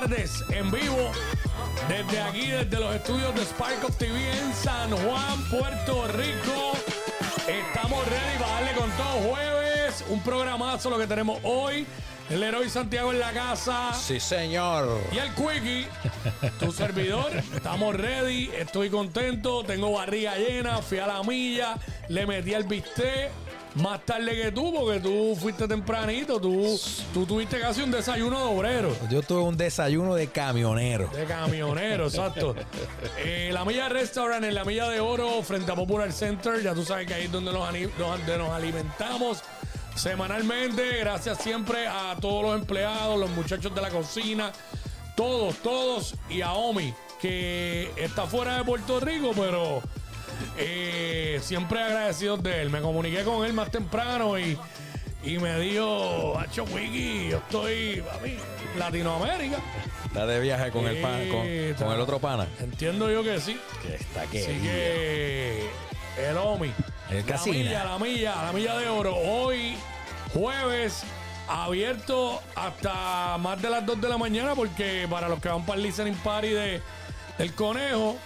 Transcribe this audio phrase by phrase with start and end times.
[0.00, 1.10] tardes en vivo
[1.86, 6.72] desde aquí, desde los estudios de Spark of TV en San Juan, Puerto Rico.
[7.46, 10.04] Estamos ready para darle con todo jueves.
[10.08, 11.86] Un programazo lo que tenemos hoy.
[12.30, 13.92] El héroe Santiago en la casa.
[13.92, 14.98] Sí, señor.
[15.12, 15.86] Y el Quickie,
[16.58, 17.30] tu servidor.
[17.54, 18.50] Estamos ready.
[18.56, 19.62] Estoy contento.
[19.62, 20.78] Tengo barriga llena.
[20.78, 21.76] Fui a la milla.
[22.08, 23.30] Le metí al bistec.
[23.76, 26.38] Más tarde que tú, porque tú fuiste tempranito.
[26.40, 26.78] Tú,
[27.14, 28.96] tú tuviste casi un desayuno de obrero.
[29.10, 31.08] Yo tuve un desayuno de camionero.
[31.14, 32.54] De camionero, exacto.
[33.24, 36.62] Eh, la Milla Restaurant en la Milla de Oro, frente a Popular Center.
[36.62, 39.38] Ya tú sabes que ahí es donde nos, ani- donde nos alimentamos
[39.94, 40.98] semanalmente.
[40.98, 44.52] Gracias siempre a todos los empleados, los muchachos de la cocina,
[45.16, 46.14] todos, todos.
[46.28, 49.82] Y a Omi, que está fuera de Puerto Rico, pero
[50.56, 52.70] eh, siempre agradecidos de él.
[52.70, 54.58] Me comuniqué con él más temprano y,
[55.22, 58.36] y me dijo, Hacho Wiki, yo estoy, papi,
[58.78, 59.58] Latinoamérica.
[60.06, 62.46] Está de viaje con el pan, con, Sí, con el otro pana.
[62.60, 63.58] Entiendo yo que sí.
[63.82, 64.42] Que está que.
[64.42, 65.70] Así que
[66.18, 66.72] el Omi.
[67.10, 69.14] El la milla, la milla, la milla de oro.
[69.16, 69.76] Hoy,
[70.32, 71.02] jueves,
[71.48, 75.76] abierto hasta más de las 2 de la mañana, porque para los que van para
[75.76, 76.80] el listening party de,
[77.38, 78.16] del conejo,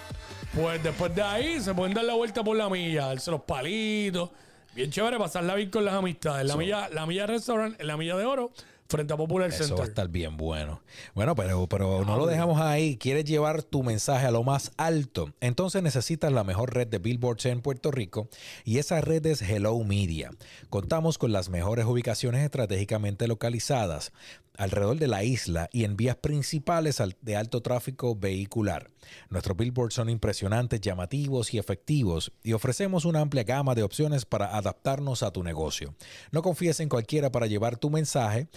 [0.57, 4.31] pues después de ahí se pueden dar la vuelta por la milla, darse los palitos.
[4.75, 6.47] Bien chévere, pasarla bien con las amistades.
[6.47, 8.53] La milla, la milla restaurant, la milla de oro,
[8.89, 9.89] frente a Popular Eso va a Center.
[9.89, 10.81] estar bien bueno.
[11.15, 12.97] Bueno, pero, pero no lo dejamos ahí.
[12.97, 15.33] ¿Quieres llevar tu mensaje a lo más alto?
[15.41, 18.29] Entonces necesitas la mejor red de billboards en Puerto Rico
[18.65, 20.31] y esa red es Hello Media.
[20.71, 24.13] Contamos con las mejores ubicaciones estratégicamente localizadas
[24.59, 28.89] alrededor de la isla y en vías principales al- de alto tráfico vehicular.
[29.29, 34.57] Nuestros billboards son impresionantes, llamativos y efectivos y ofrecemos una amplia gama de opciones para
[34.57, 35.95] adaptarnos a tu negocio.
[36.33, 38.49] No confíes en cualquiera para llevar tu mensaje,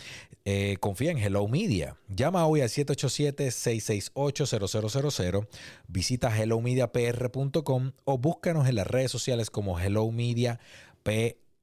[0.46, 1.98] eh, confía en Hello Media.
[2.08, 5.48] Llama hoy al 787-668-0000,
[5.88, 10.60] visita hellomediapr.com o búscanos en las redes sociales como Hello Media.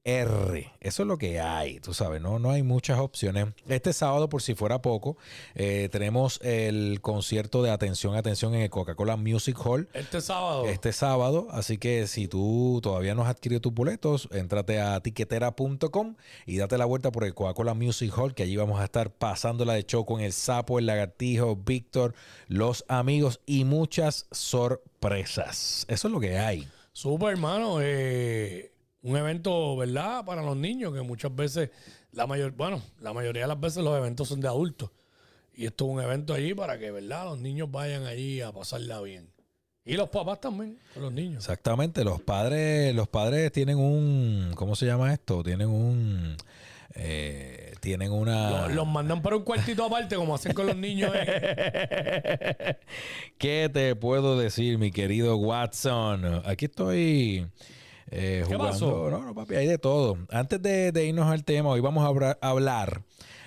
[0.08, 3.46] Eso es lo que hay, tú sabes, no, no hay muchas opciones.
[3.66, 5.16] Este sábado, por si fuera poco,
[5.56, 10.66] eh, tenemos el concierto de Atención, Atención en el Coca-Cola Music Hall Este sábado.
[10.66, 11.48] este sábado.
[11.50, 16.14] Así que si tú todavía no has adquirido tus boletos, entrate a tiquetera.com
[16.46, 19.72] y date la vuelta por el Coca-Cola Music Hall, que allí vamos a estar pasándola
[19.74, 22.14] de show con el sapo, el lagartijo, Víctor,
[22.46, 25.84] los amigos y muchas sorpresas.
[25.88, 26.68] Eso es lo que hay.
[26.92, 27.78] Súper, hermano.
[27.82, 28.70] eh,
[29.06, 30.24] un evento, ¿verdad?
[30.24, 31.70] Para los niños, que muchas veces,
[32.10, 34.90] la mayor, bueno, la mayoría de las veces los eventos son de adultos.
[35.54, 37.24] Y esto es un evento allí para que, ¿verdad?
[37.24, 39.28] Los niños vayan allí a pasarla bien.
[39.84, 41.44] Y los papás también, con los niños.
[41.44, 45.44] Exactamente, los padres, los padres tienen un, ¿cómo se llama esto?
[45.44, 46.36] Tienen un,
[46.96, 48.62] eh, tienen una...
[48.66, 51.12] Los, los mandan para un cuartito aparte, como hacen con los niños.
[51.14, 52.76] eh.
[53.38, 56.42] ¿Qué te puedo decir, mi querido Watson?
[56.44, 57.46] Aquí estoy
[58.10, 58.66] eh, ¿Qué jugando.
[58.72, 59.10] pasó?
[59.10, 60.18] No, no, papi, hay de todo.
[60.30, 63.02] Antes de, de irnos al tema, hoy vamos a hablar,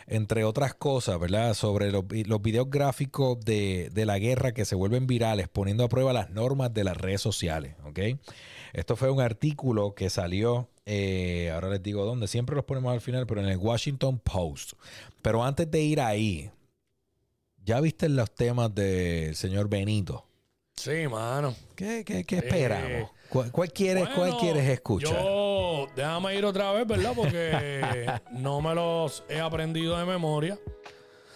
[0.07, 1.53] entre otras cosas, ¿verdad?
[1.53, 5.83] Sobre los, vi- los videos gráficos de, de la guerra que se vuelven virales, poniendo
[5.83, 7.99] a prueba las normas de las redes sociales, ¿ok?
[8.73, 13.01] Esto fue un artículo que salió, eh, ahora les digo dónde, siempre los ponemos al
[13.01, 14.73] final, pero en el Washington Post.
[15.21, 16.51] Pero antes de ir ahí,
[17.65, 20.25] ¿ya viste los temas del señor Benito?
[20.75, 21.55] Sí, mano.
[21.75, 22.89] ¿Qué, qué, qué esperamos?
[22.91, 25.23] Eh, ¿Cuál, cuál quieres, cuál quieres escuchar?
[25.23, 27.13] Yo, déjame ir otra vez, ¿verdad?
[27.15, 30.57] Porque no me los he aprendido de memoria.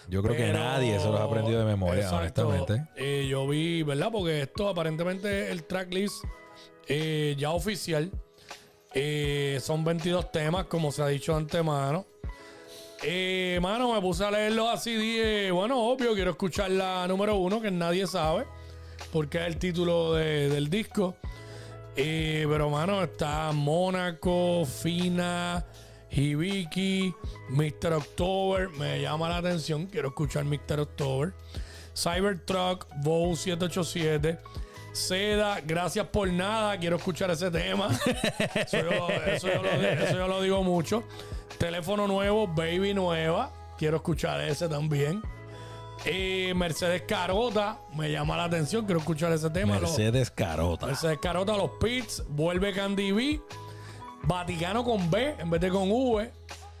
[0.08, 2.48] Yo creo que nadie se los ha aprendido de memoria, Exacto.
[2.48, 2.90] honestamente.
[2.96, 4.08] Eh, yo vi, ¿verdad?
[4.12, 6.16] Porque esto aparentemente el tracklist
[6.88, 8.10] eh, ya oficial.
[8.92, 12.04] Eh, son 22 temas, como se ha dicho de antemano.
[13.02, 14.94] Eh, mano, me puse a leerlo así.
[14.94, 18.44] Dije, bueno, obvio, quiero escuchar la número uno, que nadie sabe,
[19.12, 21.16] porque es el título de- del disco.
[21.96, 25.64] Eh, pero, mano, está Mónaco, Fina,
[26.10, 27.14] Hibiki,
[27.50, 27.92] Mr.
[27.92, 28.68] October.
[28.70, 29.86] Me llama la atención.
[29.86, 30.80] Quiero escuchar Mr.
[30.80, 31.34] October.
[31.96, 34.38] Cybertruck, Bow 787.
[34.92, 36.78] Seda, gracias por nada.
[36.78, 37.88] Quiero escuchar ese tema.
[38.54, 41.04] eso, yo, eso yo lo, eso yo lo digo mucho.
[41.58, 43.52] Teléfono nuevo, Baby nueva.
[43.78, 45.22] Quiero escuchar ese también.
[46.06, 48.84] Eh, Mercedes Carota, me llama la atención.
[48.84, 49.78] Quiero escuchar ese tema.
[49.78, 50.86] Los- Mercedes Carota.
[50.86, 53.40] Mercedes Carota, los Pits, vuelve Candy B,
[54.24, 56.30] Vaticano con B en vez de con V.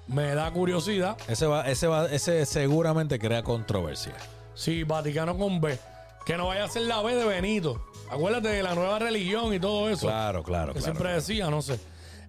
[0.08, 1.16] Me da curiosidad.
[1.28, 4.12] Ese, va, ese, va, ese seguramente crea controversia.
[4.54, 5.78] Sí, Vaticano con B.
[6.26, 7.82] Que no vaya a ser la B de Benito.
[8.10, 10.06] Acuérdate de la nueva religión y todo eso.
[10.06, 10.94] Claro, claro, que claro.
[10.94, 11.80] siempre decía, no sé.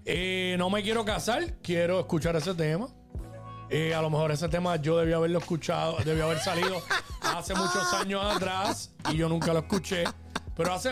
[0.06, 2.88] Eh, no me quiero casar, quiero escuchar ese tema.
[3.70, 6.82] Eh, a lo mejor ese tema yo debía haberlo escuchado, debía haber salido
[7.22, 10.04] hace muchos años atrás y yo nunca lo escuché.
[10.56, 10.92] Pero hace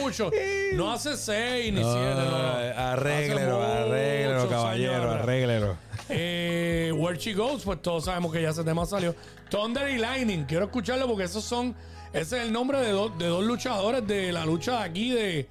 [0.00, 0.30] mucho,
[0.74, 2.80] no hace seis ni siete, no, no.
[2.80, 5.76] Arréglelo, arréglelo, caballero, arréglelo.
[6.08, 9.14] Eh, Where She Goes, pues todos sabemos que ya ese tema salió.
[9.50, 11.74] Thunder y Lightning, quiero escucharlo porque esos son,
[12.14, 15.46] ese es el nombre de, dos de dos luchadores de la lucha de aquí de,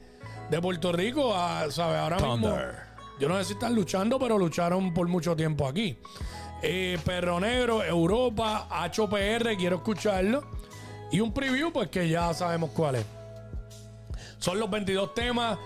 [0.50, 2.00] de Puerto Rico, a- ¿sabes?
[2.00, 2.76] Ahora mismo, Thunder.
[3.20, 6.00] yo no sé si están luchando, pero lucharon por mucho tiempo aquí.
[6.62, 10.44] Eh, Perro Negro, Europa, HPR, quiero escucharlo.
[11.12, 13.06] Y un preview, pues que ya sabemos cuál es.
[14.38, 15.58] Son los 22 temas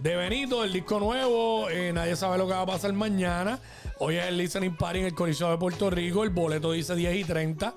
[0.00, 1.68] de Benito, el disco nuevo.
[1.70, 3.58] eh, nadie sabe lo que va a pasar mañana.
[3.98, 6.22] Hoy es el listening party en el Coliseo de Puerto Rico.
[6.22, 7.74] El boleto dice 10 y 30.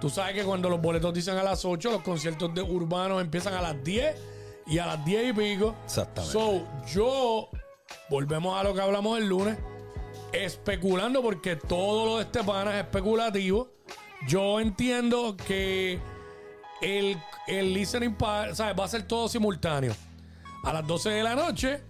[0.00, 3.54] Tú sabes que cuando los boletos dicen a las 8, los conciertos de urbanos empiezan
[3.54, 4.14] a las 10
[4.66, 5.74] y a las 10 y pico.
[5.84, 6.32] Exactamente.
[6.32, 7.48] So, yo,
[8.10, 9.56] volvemos a lo que hablamos el lunes,
[10.34, 13.72] especulando porque todo lo de este pana es especulativo.
[14.26, 16.00] Yo entiendo que
[16.80, 17.16] el,
[17.46, 18.78] el listening party, ¿sabes?
[18.78, 19.94] Va a ser todo simultáneo.
[20.64, 21.82] A las 12 de la noche,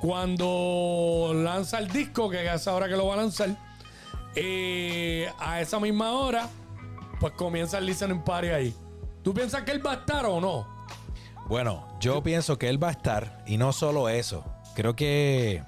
[0.00, 3.50] cuando lanza el disco, que es ahora que lo va a lanzar,
[4.36, 6.48] eh, a esa misma hora,
[7.20, 8.74] pues comienza el listening party ahí.
[9.22, 10.86] ¿Tú piensas que él va a estar o no?
[11.48, 14.44] Bueno, yo pienso que él va a estar y no solo eso.
[14.74, 15.62] Creo que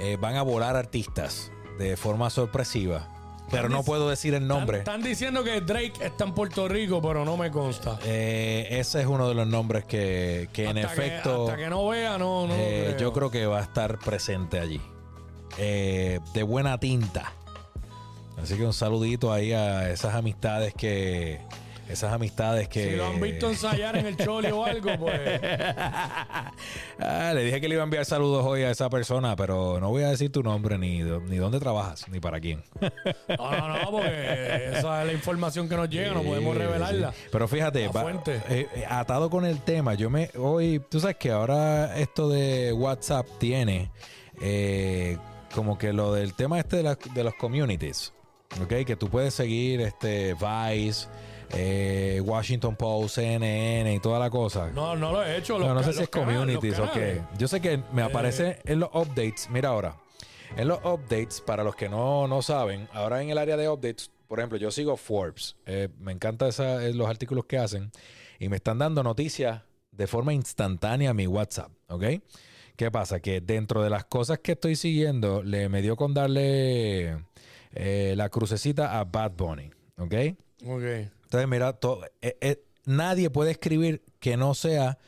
[0.00, 3.08] eh, van a volar artistas de forma sorpresiva.
[3.50, 4.78] Pero no puedo decir el nombre.
[4.78, 7.96] Están, están diciendo que Drake está en Puerto Rico, pero no me consta.
[8.04, 11.86] Eh, ese es uno de los nombres que, que en que- efecto hasta que no
[11.86, 12.54] vea, no, no.
[12.54, 12.98] eh, creo.
[12.98, 14.80] yo creo que va a estar presente allí.
[15.58, 17.32] Eh, de buena tinta.
[18.42, 21.40] Así que un saludito ahí a esas amistades que...
[21.88, 22.90] Esas amistades que...
[22.90, 25.40] Si lo han visto ensayar en el choli o algo, pues.
[26.98, 29.90] Ah, le dije que le iba a enviar saludos hoy a esa persona, pero no
[29.90, 32.62] voy a decir tu nombre, ni, ni dónde trabajas, ni para quién.
[32.80, 37.12] No, no, no, porque esa es la información que nos llega, no podemos revelarla.
[37.12, 37.18] sí.
[37.30, 41.16] Pero fíjate, La va- eh, eh, atado con el tema, yo me hoy, tú sabes
[41.16, 43.90] que ahora esto de WhatsApp tiene
[44.40, 45.18] eh,
[45.54, 48.12] como que lo del tema este de, las- de los communities,
[48.62, 48.84] ¿ok?
[48.86, 51.08] Que tú puedes seguir este Vice,
[51.50, 54.70] eh, Washington Post, CNN y toda la cosa.
[54.74, 55.58] No, no lo he hecho.
[55.58, 57.22] los No, no sé si es communities o qué.
[57.38, 59.48] Yo sé que me aparece en los updates.
[59.50, 59.96] Mira ahora.
[60.56, 64.10] En los updates, para los que no, no saben, ahora en el área de updates,
[64.28, 65.56] por ejemplo, yo sigo Forbes.
[65.66, 66.50] Eh, me encantan
[66.94, 67.90] los artículos que hacen.
[68.38, 71.70] Y me están dando noticias de forma instantánea a mi WhatsApp.
[71.88, 72.04] ¿Ok?
[72.76, 73.20] ¿Qué pasa?
[73.20, 77.24] Que dentro de las cosas que estoy siguiendo, le me dio con darle
[77.72, 79.70] eh, la crucecita a Bad Bunny.
[79.96, 80.14] ¿Ok?
[80.66, 80.82] Ok.
[81.26, 81.78] Entonces, mira,
[82.22, 84.98] eh, eh, nadie puede escribir que no sea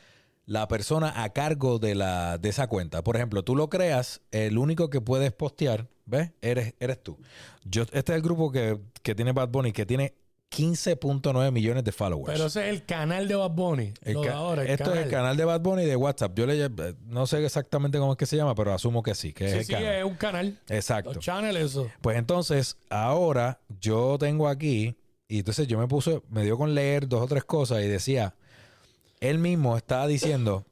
[0.45, 3.03] la persona a cargo de, la, de esa cuenta.
[3.03, 6.31] Por ejemplo, tú lo creas, el único que puedes postear, ¿ves?
[6.41, 7.17] Eres, eres tú.
[7.63, 10.15] Yo, este es el grupo que, que tiene Bad Bunny, que tiene
[10.51, 12.33] 15.9 millones de followers.
[12.33, 13.93] Pero ese es el canal de Bad Bunny.
[14.01, 14.99] El de ahora, el esto canal.
[14.99, 16.33] es el canal de Bad Bunny de WhatsApp.
[16.35, 16.69] Yo le
[17.05, 19.57] no sé exactamente cómo es que se llama, pero asumo que sí, que es Sí,
[19.59, 19.93] el sí, canal.
[19.95, 20.59] es un canal.
[20.67, 21.13] Exacto.
[21.13, 21.89] Los channels, eso.
[22.01, 24.95] Pues entonces, ahora yo tengo aquí,
[25.29, 28.33] y entonces yo me puse, me dio con leer dos o tres cosas y decía,
[29.21, 30.65] él mismo estaba diciendo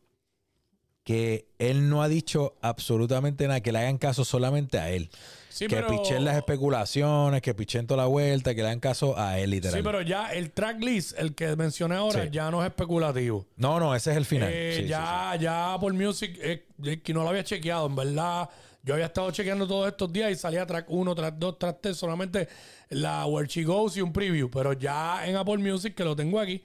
[1.04, 5.10] que él no ha dicho absolutamente nada, que le hagan caso solamente a él.
[5.50, 5.88] Sí, que pero...
[5.88, 9.78] pichen las especulaciones, que pichen toda la vuelta, que le hagan caso a él, literal.
[9.80, 12.30] Sí, pero ya el tracklist, el que mencioné ahora, Sí.
[12.32, 13.46] ya no es especulativo.
[13.56, 14.50] No, no, ese es el final.
[14.52, 16.66] Eh, Sí, ya, ya por Music, eh,
[17.02, 18.50] que no lo había chequeado, en verdad.
[18.88, 21.98] Yo había estado chequeando todos estos días y salía track 1, track 2, track 3,
[21.98, 22.48] solamente
[22.88, 24.50] la Where She Goes y un preview.
[24.50, 26.64] Pero ya en Apple Music, que lo tengo aquí,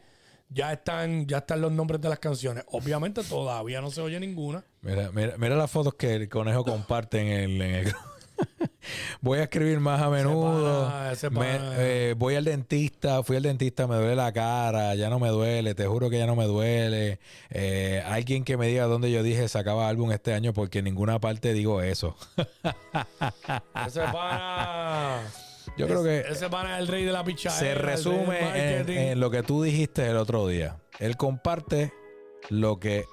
[0.49, 2.63] ya están, ya están los nombres de las canciones.
[2.69, 4.65] Obviamente todavía no se oye ninguna.
[4.83, 7.95] Mira, mira, mira las fotos que el conejo comparte en el, en el.
[9.21, 10.87] Voy a escribir más a menudo.
[10.91, 11.75] pana, ese Me- pana.
[11.79, 15.75] eh, voy al dentista, fui al dentista, me duele la cara, ya no me duele,
[15.75, 17.19] te juro que ya no me duele.
[17.51, 21.19] Eh, alguien que me diga dónde yo dije sacaba álbum este año porque en ninguna
[21.21, 22.17] parte digo eso.
[23.87, 25.21] Ese pana.
[25.79, 27.59] Yo creo que Ese pana es el rey de la pichadera.
[27.59, 30.77] se el del resume en, lo que tú dijiste el otro día.
[30.99, 31.93] Él comparte
[32.51, 33.07] lo que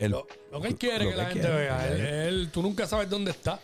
[0.00, 1.56] él, Lo, lo que él quiere que que la gente quiere.
[1.56, 1.88] vea.
[1.88, 3.58] Él, él- tú nunca sabes dónde está.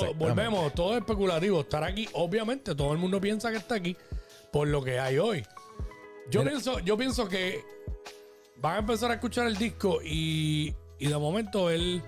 [0.00, 1.60] Todo- volvemos, todo es especulativo.
[1.60, 3.96] Estar aquí, obviamente, todo el mundo piensa que está aquí
[4.52, 5.44] por lo que hay hoy.
[6.30, 6.52] Yo, Mira.
[6.52, 7.62] pienso, yo pienso que
[8.56, 12.02] van a empezar a escuchar el disco y, y de momento él,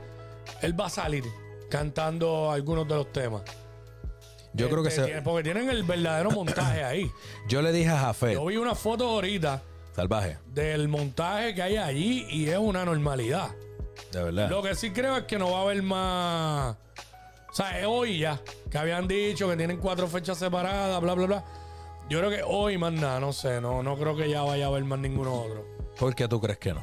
[0.62, 1.24] él va a salir
[1.68, 3.42] cantando algunos de los temas.
[4.54, 7.10] yo creo que Este, se, tiene- Porque tienen el verdadero montaje ahí.
[7.48, 9.62] yo le dije a Jafet, Yo vi una foto ahorita
[9.94, 13.50] salvaje, del montaje que hay allí y es una normalidad.
[14.12, 14.48] de verdad.
[14.48, 16.76] Lo que sí creo es que no va a haber más.
[17.56, 18.40] Sea, es hoy ya.
[18.70, 21.44] Que habían dicho que tienen cuatro fechas separadas, bla, bla, bla.
[22.08, 24.68] Yo creo que hoy más nada, no sé, no, no creo que ya vaya a
[24.68, 25.66] haber más ninguno otro.
[25.98, 26.82] ¿Por qué tú crees que no?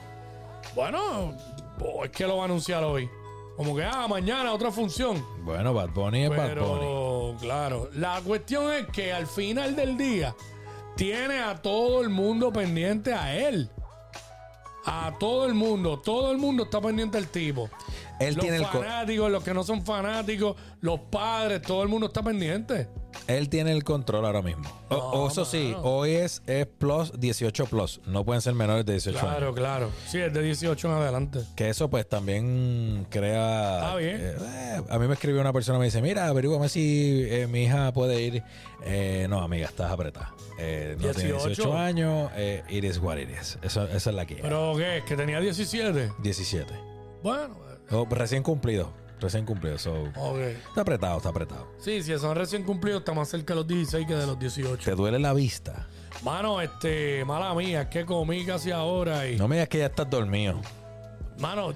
[0.75, 1.33] Bueno,
[1.77, 3.09] pues, es que lo va a anunciar hoy.
[3.55, 5.23] Como que, ah, mañana otra función.
[5.43, 6.79] Bueno, Bad Bunny es Bad Bunny.
[6.79, 10.35] Pero, claro, la cuestión es que al final del día
[10.95, 13.69] tiene a todo el mundo pendiente a él.
[14.85, 17.69] A todo el mundo, todo el mundo está pendiente al tipo.
[18.27, 21.89] Él los tiene el co- fanáticos, los que no son fanáticos, los padres, todo el
[21.89, 22.87] mundo está pendiente.
[23.27, 24.63] Él tiene el control ahora mismo.
[24.89, 28.01] O- o eso sí, hoy es, es plus 18 plus.
[28.05, 29.29] No pueden ser menores de 18 años.
[29.31, 29.91] Claro, claro.
[30.07, 31.39] Sí, es de 18 en adelante.
[31.55, 33.75] Que eso pues también crea...
[33.77, 34.17] Está bien.
[34.19, 37.63] eh, eh, a mí me escribió una persona me dice, mira, averígame si eh, mi
[37.63, 38.43] hija puede ir.
[38.85, 40.33] Eh, no, amiga, estás apretada.
[40.59, 41.47] Eh, no tiene 18.
[41.49, 42.31] 18 años.
[42.69, 43.57] It is what it is.
[43.61, 44.35] Eso, esa es la que.
[44.35, 45.03] ¿Pero qué?
[45.07, 46.11] ¿Que tenía 17?
[46.21, 46.73] 17.
[47.21, 47.55] Bueno,
[47.93, 48.91] Oh, recién cumplido.
[49.19, 49.77] Recién cumplido.
[49.77, 50.39] So, ok.
[50.39, 51.67] está apretado, está apretado.
[51.79, 54.83] Sí, si son recién cumplidos, está más cerca de los 16 que de los 18.
[54.83, 55.87] ¿Te duele la vista?
[56.23, 59.37] Mano, este, mala mía, es que comí casi ahora y.
[59.37, 60.59] No me digas que ya estás dormido.
[61.39, 61.73] Mano,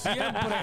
[0.00, 0.56] siempre,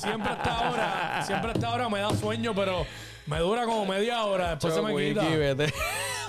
[0.00, 2.86] siempre hasta ahora, siempre hasta ahora me da sueño, pero
[3.30, 5.22] me dura como media hora, después se me quita.
[5.22, 5.72] Wiki, vete.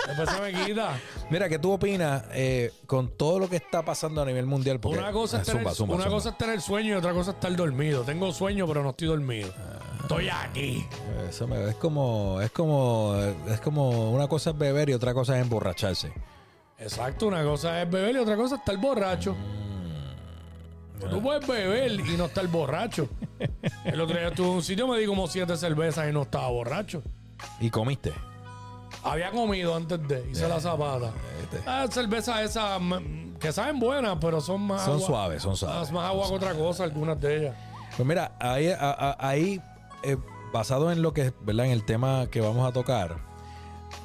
[0.08, 1.00] Después se me quita.
[1.30, 4.80] Mira, ¿qué tú opinas eh, con todo lo que está pasando a nivel mundial?
[4.80, 6.18] Porque, Una cosa, es Ah, tener, zumba, zumba, una zumba.
[6.18, 8.04] cosa es tener sueño y otra cosa es estar dormido.
[8.04, 9.54] Tengo sueño, pero no estoy dormido.
[10.02, 10.86] Estoy aquí.
[11.30, 13.16] Eso me- es como, es como,
[13.48, 16.12] es como una cosa es beber y otra cosa es emborracharse.
[16.78, 19.36] Exacto, una cosa es beber y otra cosa es estar borracho.
[21.10, 23.08] Tú puedes beber y no estar borracho.
[23.86, 26.48] El otro día estuve en un sitio, me di como siete cervezas y no estaba
[26.50, 27.02] borracho.
[27.60, 28.14] Y comiste.
[29.04, 31.12] Había comido antes de, hice la zapata.
[31.42, 31.60] Este.
[31.66, 35.80] Ah, cervezas esas mm, que saben buenas, pero son más Son agua- suaves, son suaves.
[35.80, 37.56] Más, más agua que otra cosa, algunas de ellas.
[37.98, 39.60] Pues mira, ahí, a- a- ahí
[40.04, 40.18] eh,
[40.54, 41.66] basado en lo que, ¿verdad?
[41.66, 43.18] En el tema que vamos a tocar,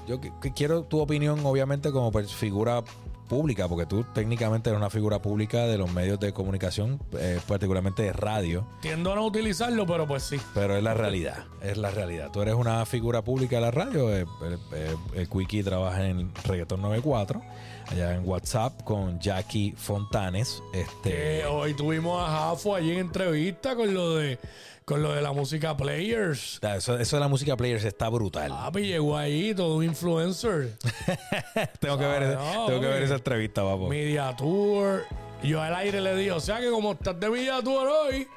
[0.09, 0.19] yo
[0.55, 2.83] quiero tu opinión, obviamente, como figura
[3.27, 8.03] pública, porque tú técnicamente eres una figura pública de los medios de comunicación, eh, particularmente
[8.03, 8.67] de radio.
[8.81, 10.37] Tiendo a no utilizarlo, pero pues sí.
[10.55, 12.31] Pero es la realidad, es la realidad.
[12.33, 14.15] Tú eres una figura pública de la radio.
[14.15, 17.43] eh, eh, eh, el Quickie trabaja en Reggaeton 94,
[17.89, 20.63] allá en WhatsApp con Jackie Fontanes.
[20.73, 24.39] Este, Que hoy tuvimos a Jafo allí en entrevista con lo de
[24.87, 26.61] con lo de la música Players.
[26.63, 28.51] eso, eso de la música players está brutal.
[28.51, 30.79] Papi llegó ahí, todo un influencer.
[31.81, 33.89] tengo que ver, no, tengo que ver esa entrevista, papo.
[33.89, 35.03] Media Tour.
[35.43, 38.29] Yo al aire le dije, o sea que como estás de Media Tour hoy,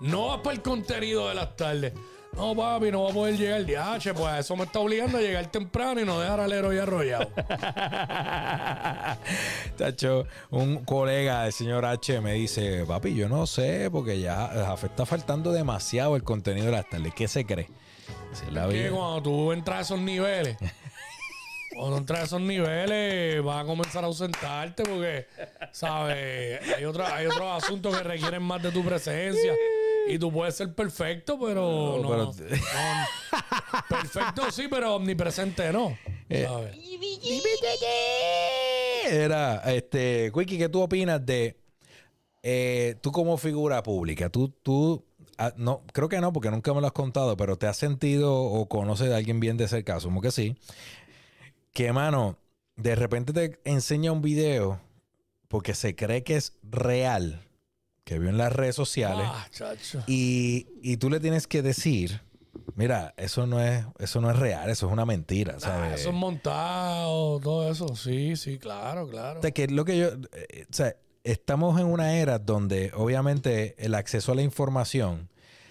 [0.00, 1.92] no vas para el contenido de las tardes.
[2.38, 3.66] No, papi, no va a poder llegar.
[3.66, 7.28] DH, pues eso me está obligando a llegar temprano y no dejar al héroe arrollado.
[9.76, 14.86] Tacho, un colega del señor H me dice, papi, yo no sé, porque ya Jafé
[14.86, 17.12] está faltando demasiado el contenido de las tardes.
[17.12, 17.68] ¿Qué se cree?
[18.32, 20.56] Si es la que cuando tú entras a esos niveles,
[21.76, 25.26] cuando entras a esos niveles, vas a comenzar a ausentarte porque,
[25.72, 26.60] ¿sabes?
[26.76, 29.54] Hay, otra, hay otros asuntos que requieren más de tu presencia.
[30.08, 32.08] Y tú puedes ser perfecto, pero no.
[32.08, 32.32] pero- no.
[33.88, 35.96] perfecto sí, pero omnipresente no.
[36.28, 36.76] Eh, ¿sabes?
[39.10, 41.56] Era, este, Quickie, ¿qué tú opinas de
[42.42, 44.28] eh, tú como figura pública?
[44.28, 45.04] Tú, tú,
[45.38, 48.34] ah, no, creo que no, porque nunca me lo has contado, pero ¿te has sentido
[48.34, 49.96] o conoces de alguien bien de cerca?
[49.96, 50.56] Asumo que sí.
[51.72, 52.38] Que, mano,
[52.76, 54.80] de repente te enseña un video
[55.48, 57.47] porque se cree que es real,
[58.08, 60.02] que vio en las redes sociales, Ah, chacho.
[60.06, 62.22] y, y tú le tienes que decir,
[62.74, 66.00] mira, eso no es, eso no es real, eso es una mentira, Ah, ¿sabes?
[66.00, 67.94] eso es montado, todo eso.
[67.96, 69.40] Sí, sí, claro, claro.
[69.40, 70.08] O sea, que es lo que yo.
[70.32, 75.28] eh, o sea, estamos en una era donde obviamente el acceso a la información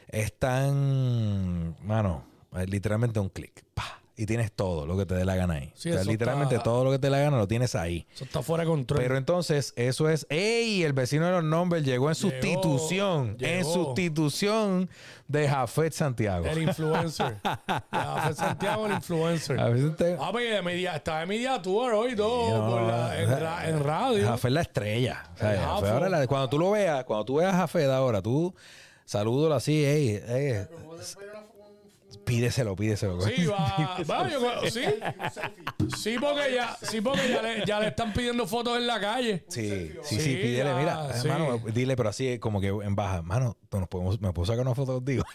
[0.10, 1.76] es tan.
[1.84, 2.24] Mano,
[2.68, 3.64] literalmente un clic.
[3.74, 5.72] pa, Y tienes todo lo que te dé la gana ahí.
[5.76, 8.08] Sí, o sea, literalmente está- todo lo que te dé la gana lo tienes ahí.
[8.16, 9.00] Eso está fuera de control.
[9.00, 10.26] Pero entonces, eso es.
[10.32, 10.82] ¡Ey!
[10.84, 13.38] El vecino de los nombres llegó en Llegó, sustitución.
[13.40, 14.90] En sustitución
[15.28, 16.48] de Jafet Santiago.
[16.48, 17.38] el influencer.
[18.24, 19.60] fue Santiago el influencer.
[19.60, 22.82] A veces te- Ah, pues de media, está de media tour hoy todo No, por
[22.84, 24.26] la- en, ra- en radio.
[24.28, 25.30] Jafé es la estrella.
[25.36, 25.86] O sea, Jafo.
[25.86, 28.52] ahora la- cuando tú lo veas, cuando tú veas a Jafé de ahora, tú
[29.06, 30.66] salúdalo así, ey, ey,
[32.28, 33.20] pídeselo, pídeselo.
[33.22, 34.84] Sí, va, va, yo creo- sí.
[35.98, 39.46] Sí, porque ya, sí, porque ya le, ya le están pidiendo fotos en la calle.
[39.48, 41.28] Sí, sí, sí, Sí, pídele, mira, sí.
[41.28, 44.76] hermano, dile, pero así como que en baja, mano, nos podemos, me puedo sacar una
[44.76, 45.24] foto contigo.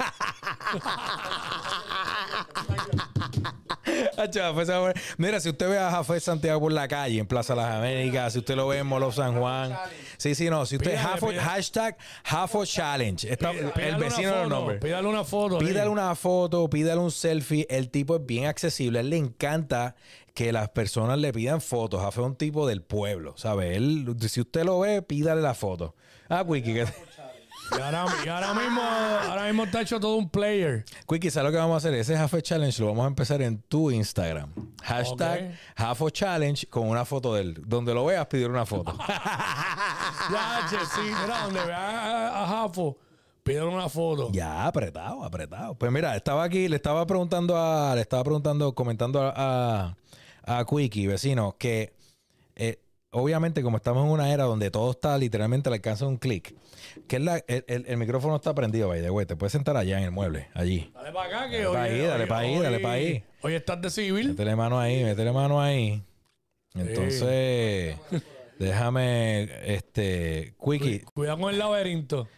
[5.18, 8.38] Mira, si usted ve a Jafé Santiago por la calle, en Plaza Las Américas, si
[8.40, 9.76] usted lo ve en Molo San Juan.
[10.16, 10.64] Sí, sí, no.
[10.66, 11.40] Si usted Pídale, Jafo- pídale.
[11.40, 13.30] hashtag Jafo Challenge.
[13.30, 14.80] Está- Pídale el vecino de los foto, nombres.
[14.80, 15.58] Pídale una foto.
[15.58, 17.66] Pídale una foto, pídale un selfie.
[17.68, 18.98] El tipo es bien accesible.
[18.98, 19.94] A él le encanta
[20.34, 22.00] que las personas le pidan fotos.
[22.00, 23.76] Jafé es un tipo del pueblo, ¿sabe?
[23.76, 25.94] Él, si usted lo ve, pídale la foto.
[26.28, 26.86] Ah, Quickie, que...
[27.76, 30.84] Y ahora, y ahora mismo, ahora mismo está hecho todo un player.
[31.08, 31.94] Quickie, ¿sabes lo que vamos a hacer?
[31.94, 34.50] Ese Jafé Challenge lo vamos a empezar en tu Instagram.
[34.82, 35.54] Hashtag Ok.
[35.76, 37.62] Jafo Challenge con una foto de él.
[37.66, 38.96] Donde lo veas, pedir una foto.
[40.30, 41.00] Ya, che, sí.
[41.02, 42.72] Mira, donde veas a, a
[43.42, 44.30] pídele una foto.
[44.32, 45.74] Ya, apretado, apretado.
[45.74, 49.96] Pues mira, estaba aquí, le estaba preguntando a, le estaba preguntando, comentando a,
[50.44, 51.92] a, a Quickie, vecino, que
[53.12, 56.54] obviamente como estamos en una era donde todo está literalmente al alcance de un clic,
[57.06, 59.76] que es la, el, el- el micrófono está prendido, by the way, te puedes sentar
[59.76, 60.90] allá en el mueble, allí.
[60.94, 61.74] Dale para acá que Dale hoy.
[61.74, 63.24] pa' ahí, dale hoy- pa' ahí, dale hoy- pa' ahí.
[63.42, 64.28] Hoy estás de civil.
[64.30, 66.02] Métele mano ahí, métele mano ahí.
[66.74, 67.96] Entonces,
[68.58, 72.28] déjame, este, Quickie, Cuidado con el laberinto.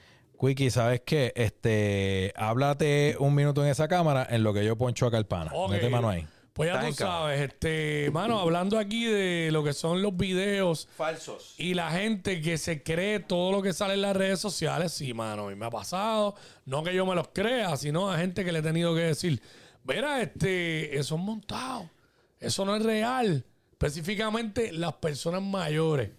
[0.41, 1.33] Quickie, ¿sabes qué?
[1.37, 5.51] Este, háblate un minuto en esa cámara en lo que yo poncho acá el pana.
[5.55, 5.71] Ok.
[5.71, 6.27] Mete mano ahí.
[6.55, 11.57] Pues ya tú sabes, este, mano, hablando aquí de lo que son los videos Falsos.
[11.59, 15.13] y la gente que se cree todo lo que sale en las redes sociales, sí,
[15.15, 18.53] mano, y me ha pasado, no que yo me los crea, sino a gente que
[18.53, 19.43] le he tenido que decir,
[19.83, 21.91] mira, este, eso es montado,
[22.39, 23.45] eso no es real.
[23.73, 26.13] Específicamente las personas mayores,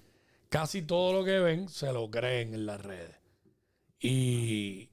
[0.49, 3.15] casi todo lo que ven se lo creen en las redes.
[4.01, 4.89] Y,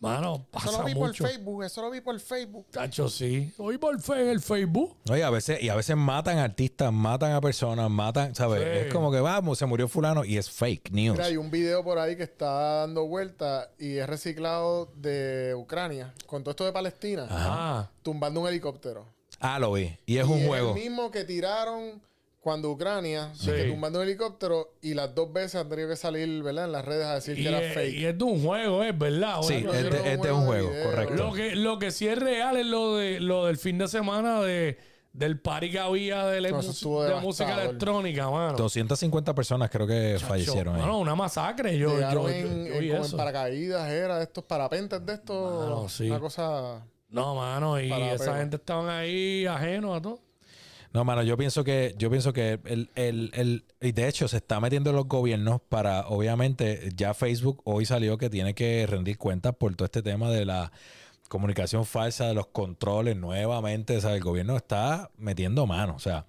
[0.00, 1.14] mano, Eso pasa lo vi por.
[1.14, 2.66] Facebook, eso lo vi por Facebook.
[2.70, 3.52] Tacho, sí.
[3.58, 4.96] Hoy por fe en el Facebook.
[5.10, 8.62] Oye, a veces, y a veces matan artistas, matan a personas, matan, ¿sabes?
[8.62, 8.86] Sí.
[8.86, 11.16] Es como que vamos, se murió fulano y es fake news.
[11.16, 12.50] Mira, hay un video por ahí que está
[12.80, 17.90] dando vuelta y es reciclado de Ucrania, con todo esto de Palestina, Ajá.
[18.02, 19.06] tumbando un helicóptero.
[19.40, 19.96] Ah, lo vi.
[20.04, 20.70] Y es y un juego.
[20.74, 22.00] el mismo que tiraron
[22.48, 23.50] cuando Ucrania, Sí.
[23.50, 26.64] que tumbando un helicóptero y las dos veces han tenido que salir, ¿verdad?
[26.64, 27.94] En las redes a decir Y, que era es- fake.
[27.94, 29.42] y es de un juego, es verdad.
[29.42, 30.90] Sí, este, que este es un un juego de video.
[30.90, 31.14] correcto.
[31.14, 34.40] lo, que, lo que sí es real es lo de lo del fin de semana
[34.40, 34.78] de,
[35.12, 38.56] del party que había de, la No, de música electrónica, mano.
[38.56, 40.88] 250 personas creo que fallecieron ahí.
[40.88, 41.76] Una masacre.
[41.76, 45.64] Yo, Llegaron yo- en, yo en- paracaídas, era de estos parapentes de estos.
[45.68, 46.08] Mano, sí.
[46.08, 46.82] Una cosa.
[47.10, 50.20] No, mano, y esa gente estaban ahí ajenos a todo.
[50.92, 54.38] No, mano, yo pienso que, yo pienso que el, el, el- y de hecho se
[54.38, 59.18] está metiendo en los gobiernos para, obviamente, ya Facebook hoy salió que tiene que rendir
[59.18, 60.72] cuentas por todo este tema de la
[61.28, 63.96] comunicación falsa, de los controles nuevamente.
[63.96, 65.94] O sea, el gobierno está metiendo mano.
[65.94, 66.26] O sea,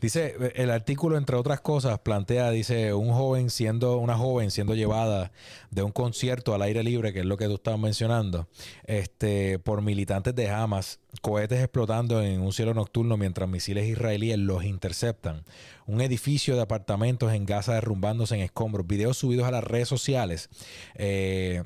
[0.00, 5.32] dice, el artículo, entre otras cosas, plantea, dice, un joven siendo, una joven siendo llevada
[5.70, 8.48] de un concierto al aire libre, que es lo que tú estabas mencionando,
[8.84, 14.64] este, por militantes de Hamas, cohetes explotando en un cielo nocturno mientras misiles israelíes los
[14.64, 15.44] interceptan.
[15.86, 18.86] Un edificio de apartamentos en Gaza derrumbándose en escombros.
[18.86, 20.48] Videos subidos a las redes sociales.
[20.94, 21.64] Eh,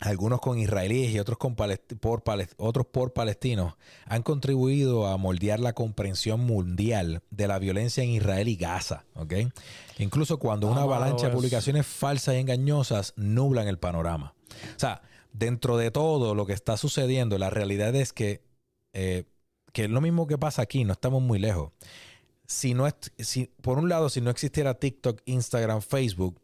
[0.00, 3.74] algunos con israelíes y otros, con palest- por palest- otros por palestinos,
[4.06, 9.04] han contribuido a moldear la comprensión mundial de la violencia en Israel y Gaza.
[9.14, 9.34] ¿ok?
[9.98, 14.34] Incluso cuando una Ah, avalancha de publicaciones falsas y engañosas nublan el panorama.
[14.76, 15.02] O sea,
[15.32, 18.42] dentro de todo lo que está sucediendo, la realidad es que,
[18.92, 19.24] eh,
[19.72, 21.70] que es lo mismo que pasa aquí, no estamos muy lejos.
[22.44, 26.38] Si no es, si, por un lado, si no existiera TikTok, Instagram, Facebook,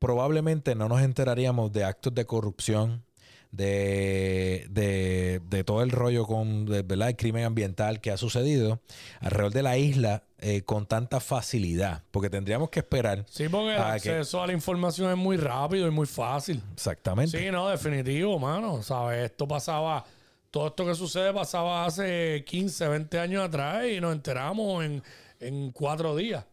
[0.00, 3.04] probablemente no nos enteraríamos de actos de corrupción,
[3.52, 7.08] de, de, de todo el rollo con de, ¿verdad?
[7.08, 8.80] el crimen ambiental que ha sucedido
[9.20, 13.76] alrededor de la isla eh, con tanta facilidad, porque tendríamos que esperar Sí, porque el
[13.76, 16.62] que- acceso a la información es muy rápido y muy fácil.
[16.72, 17.38] exactamente.
[17.38, 18.82] Sí, no, definitivo, mano.
[18.82, 19.24] ¿Sabes?
[19.30, 20.04] Esto pasaba,
[20.50, 25.02] todo esto que sucede pasaba hace 15, 20 años atrás y nos enteramos en,
[25.40, 26.44] en cuatro días,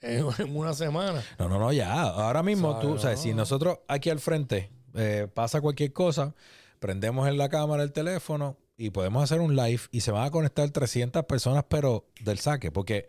[0.00, 1.22] en, en una semana.
[1.38, 2.02] No, no, no, ya.
[2.02, 3.16] Ahora mismo Sabe, tú, o sea, no.
[3.16, 6.34] si nosotros aquí al frente eh, pasa cualquier cosa,
[6.78, 10.30] prendemos en la cámara el teléfono y podemos hacer un live y se van a
[10.30, 13.08] conectar 300 personas, pero del saque, porque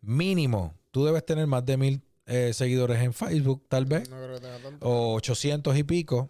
[0.00, 4.34] mínimo tú debes tener más de mil eh, seguidores en Facebook, tal vez, No creo
[4.34, 4.86] que tenga tanto.
[4.88, 6.28] o 800 y pico.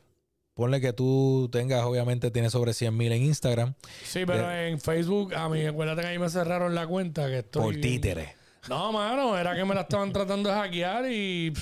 [0.55, 3.73] Ponle que tú tengas, obviamente, tienes sobre 100 mil en Instagram
[4.05, 7.63] Sí, pero en Facebook, a mí, acuérdate que ahí me cerraron la cuenta que estoy...
[7.63, 8.29] por títeres.
[8.69, 11.53] No, mano, era que me la estaban tratando de hackear y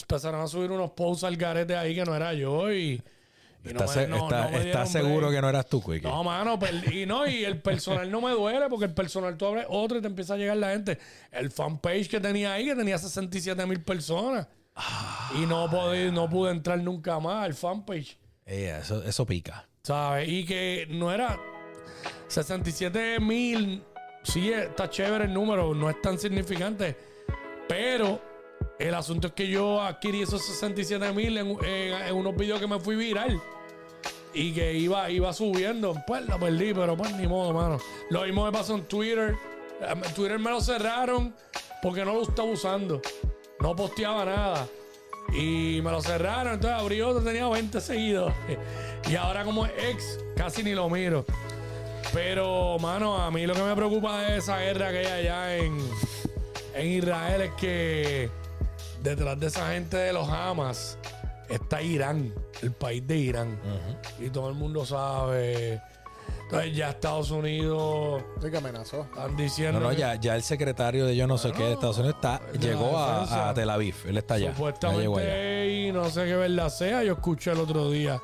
[0.00, 3.02] empezaron a subir unos posts al garete ahí que no era yo y...
[3.64, 5.34] ¿Estás, no- está- no dieron seguro break.
[5.34, 6.00] que no eras tú, Quickie?
[6.08, 6.58] No, mano,
[6.92, 10.00] y no, y el personal no me duele porque el personal tú abres otro y
[10.00, 10.98] te empieza a llegar la gente.
[11.30, 14.48] El fanpage que tenía ahí, que tenía 67 mil personas.
[15.40, 18.18] y no pude, no pude entrar nunca más al fanpage.
[18.46, 19.68] Eh, eso, eso pica.
[19.84, 20.28] ¿Sabes?
[20.28, 21.38] Y que no era
[22.26, 23.84] 67 mil
[24.22, 26.96] sí está chévere el número, no es tan significante,
[27.68, 28.20] pero
[28.78, 32.66] el asunto es que yo adquirí esos 67 mil en, en- en unos videos que
[32.66, 33.40] me fui viral.
[34.34, 35.94] Y que iba, iba subiendo.
[36.06, 37.78] Pues lo perdí, pero pues ni modo, mano.
[38.08, 39.36] Lo mismo me pasó en Twitter.
[40.14, 41.34] Twitter me lo cerraron
[41.82, 43.02] porque no lo estaba usando.
[43.60, 44.66] No posteaba nada.
[45.34, 46.54] Y me lo cerraron.
[46.54, 48.34] Entonces abrí otro, tenía 20 seguidores.
[49.10, 51.26] Y ahora como ex, casi ni lo miro.
[52.12, 55.78] Pero, mano, a mí lo que me preocupa de esa guerra que hay allá en,
[56.74, 58.30] en Israel es que
[59.02, 60.98] detrás de esa gente de los Hamas
[61.48, 63.58] está Irán, el país de Irán.
[64.18, 65.80] Y todo el mundo sabe.
[66.44, 69.02] Entonces ya Estados Unidos Sí, que amenazó.
[69.02, 71.72] están diciendo No, no, que ya, ya el secretario de yo no sé qué de
[71.72, 73.94] Estados Unidos está, llegó a, Tel Aviv.
[74.06, 74.52] Él está allá.
[74.52, 75.30] Ya llegó allá.
[75.30, 77.02] supuestamente y no sé qué verdad sea.
[77.04, 78.20] Yo escuché el otro día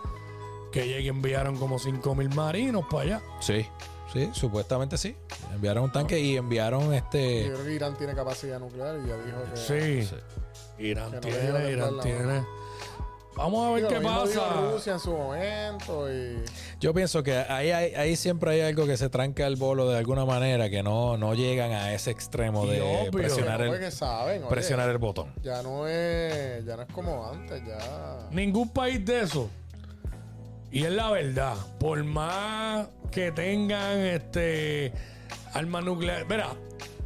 [0.72, 3.22] que llegué enviaron como 5 mil marinos para allá.
[3.40, 3.66] Sí,
[4.12, 5.16] sí, supuestamente sí.
[5.54, 7.46] Enviaron un tanque y enviaron Yo este.
[7.46, 9.56] creo que Irán tiene capacidad nuclear y ya dijo que.
[9.56, 10.06] Sí.
[10.06, 10.84] Sí.
[10.84, 12.44] Irán Que no tiene, Irán tiene.
[13.38, 14.62] Vamos a ver qué pasa.
[14.72, 16.42] Rusia en su momento y.
[16.80, 19.96] Yo pienso que ahí, ahí, ahí siempre hay algo que se tranca el bolo de
[19.96, 23.10] alguna manera, que no, no llegan a ese extremo Y de obvio.
[23.12, 25.32] presionar, el, que saben, oye, presionar el botón.
[25.42, 26.64] Ya no es.
[26.64, 28.28] Ya no es como antes, ya.
[28.32, 29.48] Ningún país de eso.
[30.70, 31.54] Y es la verdad.
[31.78, 34.92] Por más que tengan este
[35.54, 36.28] armas nucleares.
[36.28, 36.50] Verá,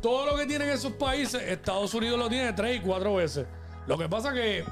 [0.01, 3.47] todo lo que tienen esos países, Estados Unidos lo tiene tres y cuatro veces.
[3.87, 4.65] Lo que pasa que.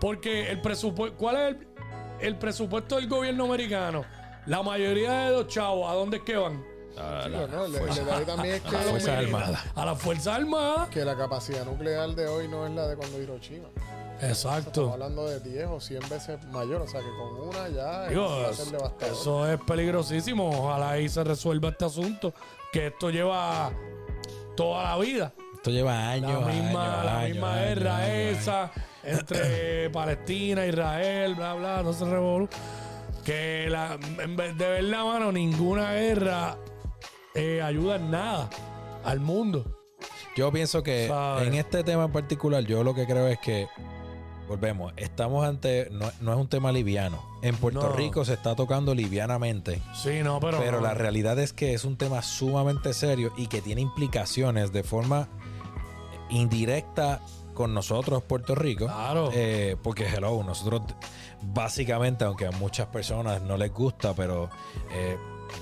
[0.00, 1.16] Porque el presupuesto.
[1.16, 1.68] ¿Cuál es el,
[2.20, 4.04] el presupuesto del gobierno americano?
[4.46, 6.64] La mayoría de los chavos, ¿a dónde es que van?
[6.90, 9.64] Sí, pero no, el, el detalle también es a las Fuerzas que, Armadas.
[9.74, 10.88] A las Fuerzas Armadas.
[10.88, 13.68] que la capacidad nuclear de hoy no es la de cuando Hiroshima.
[14.22, 14.92] Estamos Exacto.
[14.92, 16.82] hablando de 10 o 100 veces mayor.
[16.82, 19.14] O sea que con una ya Digo, va a ser devastador.
[19.14, 20.50] eso es peligrosísimo.
[20.66, 22.34] Ojalá ahí se resuelva este asunto.
[22.72, 23.72] Que esto lleva
[24.56, 25.32] toda la vida.
[25.54, 26.40] Esto lleva años.
[26.40, 28.38] La misma, años, la misma años, guerra años, años.
[28.40, 32.48] esa entre Palestina, Israel, bla, bla, no se revolú.
[33.24, 36.56] Que la, en vez- de verdad, mano, ninguna guerra
[37.34, 38.48] eh, ayuda en nada
[39.04, 39.64] al mundo.
[40.36, 41.48] Yo pienso que ¿Sabes?
[41.48, 43.66] en este tema en particular, yo lo que creo es que,
[44.50, 47.22] volvemos, estamos ante, no, no es un tema liviano.
[47.40, 47.92] En Puerto No.
[47.94, 50.58] Rico se está tocando livianamente, Sí, no, pero.
[50.58, 50.86] pero no.
[50.88, 55.28] la realidad es que es un tema sumamente serio y que tiene implicaciones de forma
[56.30, 57.20] indirecta
[57.54, 58.86] con nosotros, Puerto Rico.
[58.86, 59.30] Claro.
[59.32, 60.82] Eh, porque, hello, nosotros
[61.42, 64.50] básicamente, aunque a muchas personas no les gusta, pero
[64.92, 65.16] eh,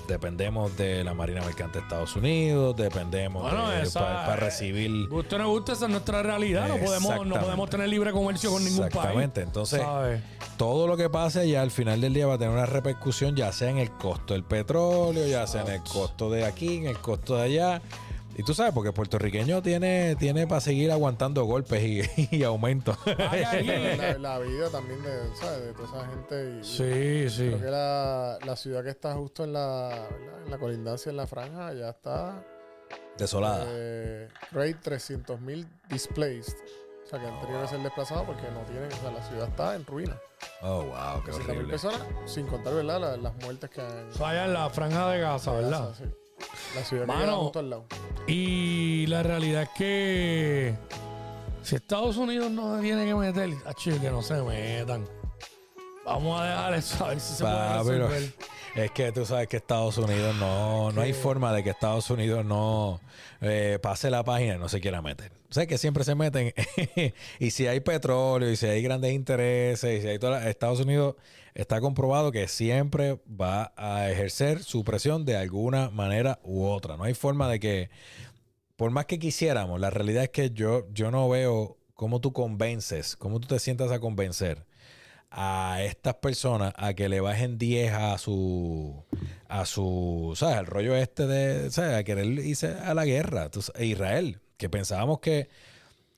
[0.07, 5.07] dependemos de la Marina Mercante de Estados Unidos, dependemos Bueno, de, para recibir...
[5.07, 6.67] Guste o no guste, esa es nuestra realidad.
[6.67, 8.95] No podemos, no podemos tener libre comercio con ningún país.
[8.95, 9.41] Exactamente.
[9.41, 10.21] Entonces, ¿sabes?
[10.57, 13.51] todo lo que pase allá al final del día va a tener una repercusión, ya
[13.51, 16.99] sea en el costo del petróleo, ya sea en el costo de aquí, en el
[16.99, 17.81] costo de allá.
[18.39, 22.97] Y tú sabes, porque el puertorriqueño tiene, tiene para seguir aguantando golpes y, y aumentos.
[23.05, 25.61] La, la vida también de, ¿sabes?
[25.65, 26.59] de toda esa gente.
[26.59, 27.47] Y, Sí, sí.
[27.49, 30.43] Creo que la, la ciudad que está justo en la, ¿verdad?
[30.45, 32.41] en la colindancia, en la franja, ya está.
[33.17, 33.65] Desolada.
[33.67, 36.55] Eh, Rate 300 mil displaced.
[37.05, 38.87] O sea, que han tenido que ser desplazados porque no tienen.
[38.93, 40.17] O sea, la ciudad está en ruina.
[40.61, 41.71] Oh, wow, qué 300 mil horrible.
[41.71, 43.01] personas, sin contar, ¿verdad?
[43.01, 44.09] La- las muertes que han.
[44.09, 45.93] O sea, allá en la franja de Gaza, ¿verdad?
[45.97, 46.05] Sí.
[46.75, 47.37] La ciudad que Mano.
[47.43, 47.85] justo al lado.
[48.27, 50.75] Y la realidad es que
[51.63, 55.07] si Estados Unidos no se tiene que meter, achí, que no se metan.
[56.05, 58.33] Vamos a dejar eso a ver si se Pa, puede pero resolver.
[58.75, 62.43] es que tú sabes que Estados Unidos no, no hay forma de que Estados Unidos
[62.45, 62.99] no
[63.41, 65.31] eh, pase la página y no se quiera meter.
[65.49, 66.53] O sea que siempre se meten
[67.39, 70.79] y si hay petróleo y si hay grandes intereses y si hay toda la- Estados
[70.79, 71.15] Unidos
[71.59, 76.97] está comprobado que siempre va a ejercer su presión de alguna manera u otra.
[76.97, 77.89] No hay forma de que
[78.75, 83.17] por más que quisiéramos, la realidad es que yo, yo no veo cómo tú convences,
[83.17, 84.65] cómo tú te sientas a convencer
[85.31, 89.03] a estas personas a que le bajen 10 a su
[89.49, 90.57] a su, ¿sabes?
[90.57, 91.97] Al rollo este de, ¿sabes?
[91.97, 95.49] A querer irse a la guerra, e Israel, que pensábamos que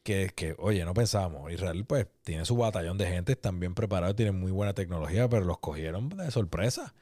[0.03, 4.15] que, que, oye, no pensábamos, Israel pues tiene su batallón de gente, están bien preparados,
[4.15, 6.93] tienen muy buena tecnología, pero los cogieron de sorpresa.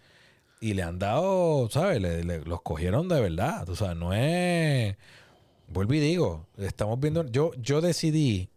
[0.62, 2.02] Y le han dado, ¿sabes?
[2.02, 3.66] Le- le- los cogieron de verdad.
[3.66, 4.98] Tú sabes, no es...
[5.68, 7.26] Vuelvo y digo, estamos viendo...
[7.28, 8.50] Yo, yo decidí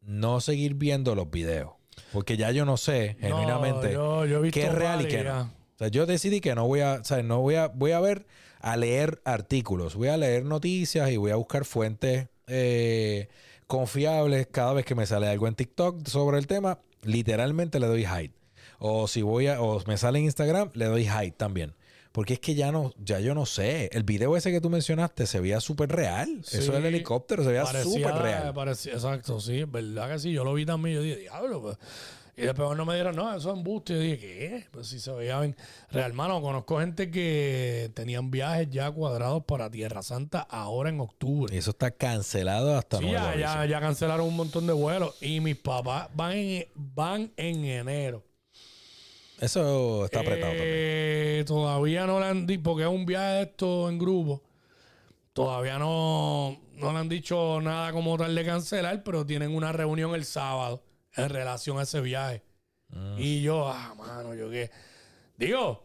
[0.00, 1.74] no seguir viendo los videos.
[2.12, 5.42] Porque ya yo no sé, No, genuinamente, yo, yo qué es real y qué no.
[5.42, 7.24] O sea, yo decidí que no voy a, ¿sabes?
[7.24, 8.26] No voy a, voy a ver,
[8.60, 13.28] a leer artículos, voy a leer noticias y voy a buscar fuentes eh,
[13.66, 18.02] confiables cada vez que me sale algo en TikTok sobre el tema, literalmente le doy
[18.04, 18.32] hide.
[18.78, 21.74] O si voy a, o me sale en Instagram, le doy hide también.
[22.10, 23.88] Porque es que ya no, ya yo no sé.
[23.92, 26.40] El video ese que tú mencionaste se veía súper real.
[26.40, 26.70] Eso Sí.
[26.70, 28.52] del helicóptero se veía súper real.
[28.52, 30.30] parecía- exacto, sí, verdad que sí.
[30.32, 30.96] Yo lo vi también.
[30.96, 31.62] Yo dije, diablo.
[31.62, 31.78] pues".
[32.34, 33.92] Y después no me dieron, no, eso es embuste.
[33.92, 34.66] Yo dije, ¿qué?
[34.70, 35.54] Pues si se veía bien.
[35.90, 41.54] Real, mano, conozco gente que tenían viajes ya cuadrados para Tierra Santa ahora en octubre.
[41.54, 45.14] Y eso está cancelado hasta Sí, ya, ya cancelaron un montón de vuelos.
[45.20, 48.24] Y mis papás van en, van en enero.
[49.38, 50.68] Eso está apretado también.
[50.70, 54.42] Eh, Todavía no le han dicho, porque es un viaje esto en grupo.
[55.34, 60.14] Todavía no, no le han dicho nada como tal de cancelar, pero tienen una reunión
[60.14, 60.82] el sábado
[61.16, 62.42] en relación a ese viaje.
[62.88, 63.16] Mm.
[63.18, 64.70] Y yo, ah, mano, yo qué.
[65.36, 65.84] Digo,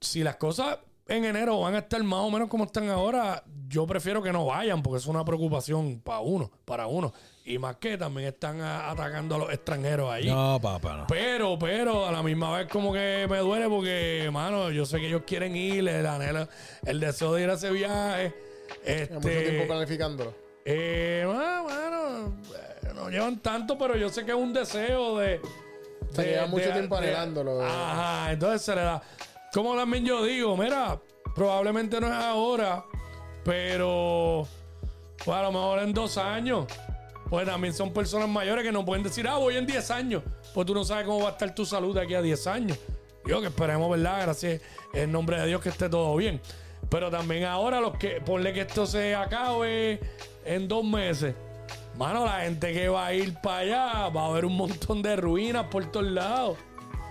[0.00, 3.86] si las cosas en enero van a estar más o menos como están ahora, yo
[3.86, 7.12] prefiero que no vayan, porque es una preocupación para uno, para uno.
[7.46, 10.26] Y más que también están a- atacando a los extranjeros ahí.
[10.26, 11.06] No, papá, no.
[11.08, 15.08] Pero, pero, a la misma vez como que me duele porque, mano, yo sé que
[15.08, 16.48] ellos quieren ir, el anhelo,
[16.86, 18.32] el deseo de ir a ese viaje.
[18.86, 20.34] Llevan mucho tiempo Este, planificándolo.
[20.64, 22.53] eh, bueno, bueno, eh,
[23.04, 25.40] no llevan tanto, pero yo sé que es un deseo de...
[26.10, 27.62] O sea, llevan mucho tiempo anhelándolo.
[27.62, 29.02] Ajá, entonces se le da...
[29.52, 30.98] Como también yo digo, mira,
[31.34, 32.84] probablemente no es ahora,
[33.44, 34.48] pero
[35.24, 36.66] pues a lo mejor en dos años.
[37.28, 40.22] Pues también son personas mayores que no pueden decir, ah, voy en 10 años.
[40.52, 42.78] Pues tú no sabes cómo va a estar tu salud de aquí a 10 años.
[43.26, 44.22] Yo que esperemos, ¿verdad?
[44.22, 44.60] Gracias
[44.92, 46.40] en nombre de Dios que esté todo bien.
[46.90, 50.00] Pero también ahora los que, ponle que esto se acabe
[50.44, 51.34] en dos meses.
[51.98, 55.14] Mano, la gente que va a ir para allá va a haber un montón de
[55.16, 56.56] ruinas por todos lados.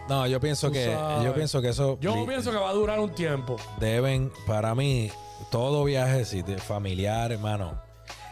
[0.09, 1.23] No, yo pienso Tú que sabes.
[1.25, 3.55] yo pienso que eso Yo li- pienso que va a durar un tiempo.
[3.79, 5.09] deben para mí
[5.51, 7.81] todo viaje si de familiar, hermano.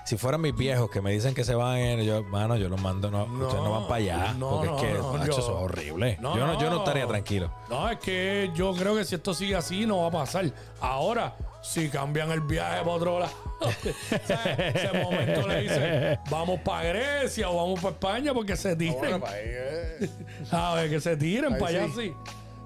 [0.04, 2.82] Si fueran mis viejos que me dicen que se van, eh, yo, mano, yo los
[2.82, 5.26] mando, no, No, ustedes no van para allá, no, porque no, es que no, macho,
[5.28, 6.18] yo- eso es horrible.
[6.20, 6.78] No, yo no, yo no.
[6.80, 7.50] estaría tranquilo.
[7.70, 10.52] No, es que yo creo que si esto sigue así, no va a pasar.
[10.82, 13.34] Ahora, si cambian el viaje para otro lado,
[14.74, 19.22] ese momento le dicen, vamos para Grecia o vamos para España porque se bueno, tiren.
[19.22, 20.10] pa' ahí, eh.
[20.52, 21.94] A ver, que se tiren Ahí para allá, sí.
[22.08, 22.14] sí.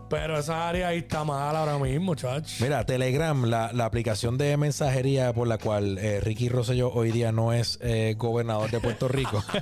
[0.08, 2.64] Pero esa área ahí está mal ahora mismo, chacho.
[2.64, 7.32] Mira, Telegram, la, la aplicación de mensajería por la cual eh, Ricky Rosselló hoy día
[7.32, 9.44] no es eh, gobernador de Puerto Rico.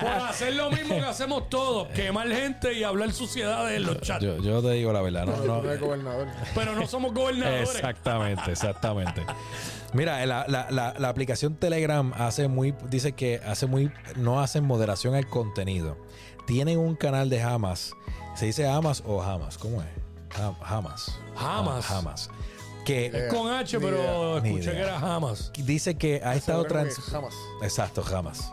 [0.00, 4.24] Por hacer lo mismo que hacemos todos, quemar gente y hablar suciedades en los chats.
[4.24, 6.28] yo, yo te digo la verdad, no, No, no, no es gobernador.
[6.54, 7.68] Pero no somos gobernadores.
[7.74, 9.22] Exactamente, exactamente.
[9.92, 14.64] Mira, la, la- la- la aplicación Telegram hace muy, dice que hace muy, no hacen
[14.64, 15.96] moderación al contenido.
[16.48, 17.92] Tienen un canal de Hamas.
[18.34, 19.58] ¿Se dice Hamas o Hamas?
[19.58, 19.88] ¿Cómo es?
[20.40, 21.20] Ha- Hamas.
[21.36, 21.90] Hamas.
[21.90, 22.30] Hamas.
[22.86, 25.52] Que Es con H, pero escuché que era Hamas.
[25.58, 26.96] dice que ha estado trans...
[26.96, 27.34] Jamás.
[27.62, 28.50] Exacto, Hamas.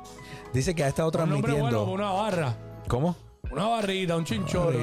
[0.53, 1.85] Dice que ha estado Un nombre transmitiendo...
[1.85, 2.57] bueno, una barra.
[2.89, 3.15] ¿Cómo?
[3.55, 4.77] Una barrita, un chinchorro.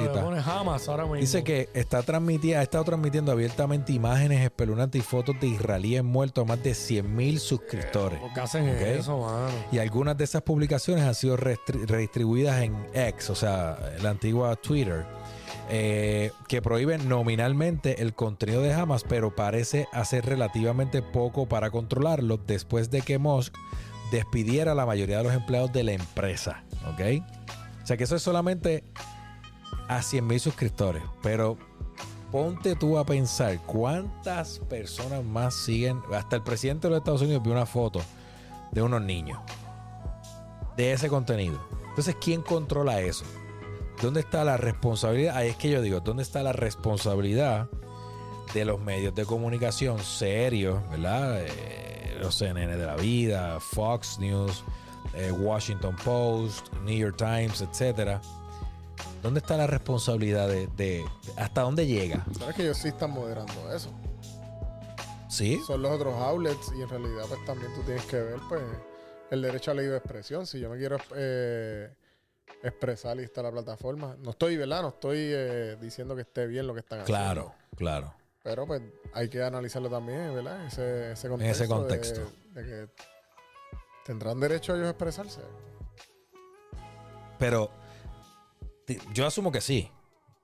[0.87, 1.15] Ahora mismo.
[1.17, 6.43] Dice que está transmitiendo, ha estado transmitiendo abiertamente imágenes espeluznantes y fotos de israelíes muertos
[6.43, 8.19] a más de 100 mil suscriptores.
[8.19, 8.81] ¿Por qué hacen Ok.
[8.81, 9.49] eso, mano?
[9.71, 15.05] Y algunas de esas publicaciones han sido redistribuidas en X, o sea, la antigua Twitter,
[15.69, 22.37] eh, que prohíben nominalmente el contenido de Hamas, pero parece hacer relativamente poco para controlarlo
[22.37, 23.53] después de que Musk
[24.11, 26.63] despidiera a la mayoría de los empleados de la empresa.
[26.91, 27.23] ¿Ok?
[27.83, 28.85] O sea que eso es solamente
[29.89, 31.57] a 100 mil suscriptores, pero
[32.31, 36.01] ponte tú a pensar cuántas personas más siguen.
[36.13, 38.01] Hasta el presidente de los Estados Unidos vio una foto
[38.71, 39.39] de unos niños
[40.77, 41.59] de ese contenido.
[41.89, 43.25] Entonces, ¿quién controla eso?
[44.01, 45.37] ¿Dónde está la responsabilidad?
[45.37, 47.69] Ahí es que yo digo, ¿dónde está la responsabilidad
[48.53, 51.41] de los medios de comunicación serios, ¿verdad?
[51.41, 54.63] Eh, los CNN de la vida, Fox News,
[55.15, 58.21] eh, Washington Post, New York Times, etcétera.
[59.21, 61.05] ¿Dónde está la responsabilidad de, de-
[61.37, 62.25] hasta dónde llega?
[62.37, 63.89] ¿Sabes que ellos sí están moderando eso?
[65.29, 65.59] ¿Sí?
[65.65, 68.61] Son los otros outlets y en realidad pues también tú tienes que ver pues
[69.31, 70.45] el derecho a libre expresión.
[70.45, 71.91] Si yo me quiero eh,
[72.61, 74.15] expresar y está la plataforma.
[74.21, 74.81] No estoy, ¿verdad?
[74.83, 77.17] No estoy eh, diciendo que esté bien lo que están haciendo.
[77.23, 78.13] Claro, claro.
[78.43, 78.81] Pero pues
[79.13, 80.65] hay que analizarlo también, ¿verdad?
[80.67, 81.51] Ese, ese contexto.
[81.51, 82.31] ese de- contexto.
[82.53, 82.89] De, que
[84.05, 85.41] tendrán derecho ellos a expresarse.
[87.39, 87.69] Pero
[89.13, 89.89] yo asumo que sí.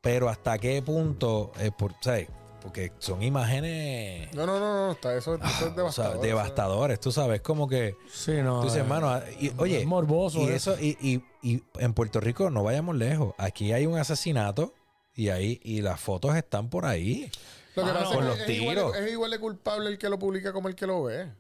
[0.02, 2.30] Pero hasta qué punto, eh, por, ¿sabes?
[2.62, 5.70] Porque son imágenes No, no, no, no, está, eso, eso es Ah, o sea,
[6.10, 6.22] devastador.
[6.22, 8.60] devastadores, tú sabes, como que Sí, no.
[8.60, 10.40] tú dices, eh, hermano, ah, y- oye, es morboso.
[10.40, 10.74] y eso.
[10.74, 13.34] eso, y, y- y en Puerto Rico no vayamos lejos.
[13.38, 14.74] Aquí hay un asesinato
[15.14, 17.32] y ahí, y las fotos están por ahí.
[17.76, 18.94] Lo que Mano, pasa con es los es igual, tiros.
[18.94, 21.32] de- es igual de culpable el que lo publica como el que lo ve.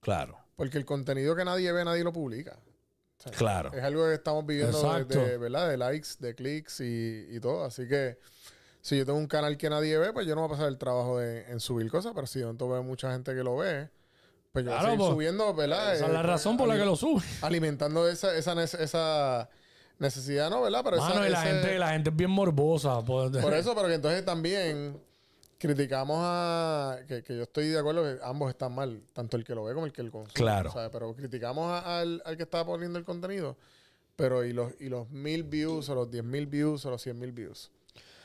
[0.00, 2.58] Claro, Porque el contenido que nadie ve, nadie lo publica.
[3.18, 3.72] O sea, claro.
[3.72, 5.68] Es algo que estamos viviendo de, ¿verdad?
[5.68, 7.64] de likes, de clics y, y todo.
[7.64, 8.18] Así que
[8.80, 10.78] si yo tengo un canal que nadie ve, pues yo no voy a pasar el
[10.78, 13.88] trabajo de, en subir cosas, pero si yo no veo mucha gente que lo ve,
[14.52, 15.94] pues yo voy a Claro, seguir pues, subiendo, ¿verdad?
[15.94, 17.22] Esa es la Eh, razón por la que lo sube.
[17.42, 19.48] Alimentando esa, esa, esa
[19.98, 20.62] necesidad, ¿no?
[20.62, 20.82] ¿Verdad?
[20.84, 23.02] Pero esa- Mano, y la ese- gente, la gente es bien morbosa.
[23.04, 25.02] Por, Por eso, pero que entonces también
[25.58, 26.98] criticamos a...
[27.08, 29.74] Que, que yo estoy de acuerdo que ambos están mal, tanto el que lo ve
[29.74, 30.32] como el que lo consume.
[30.34, 30.70] Claro.
[30.72, 30.90] ¿sabes?
[30.92, 33.56] Pero criticamos a- al, al que está poniendo el contenido,
[34.16, 37.18] pero y los, y los mil views o los diez mil views o los cien
[37.18, 37.70] mil views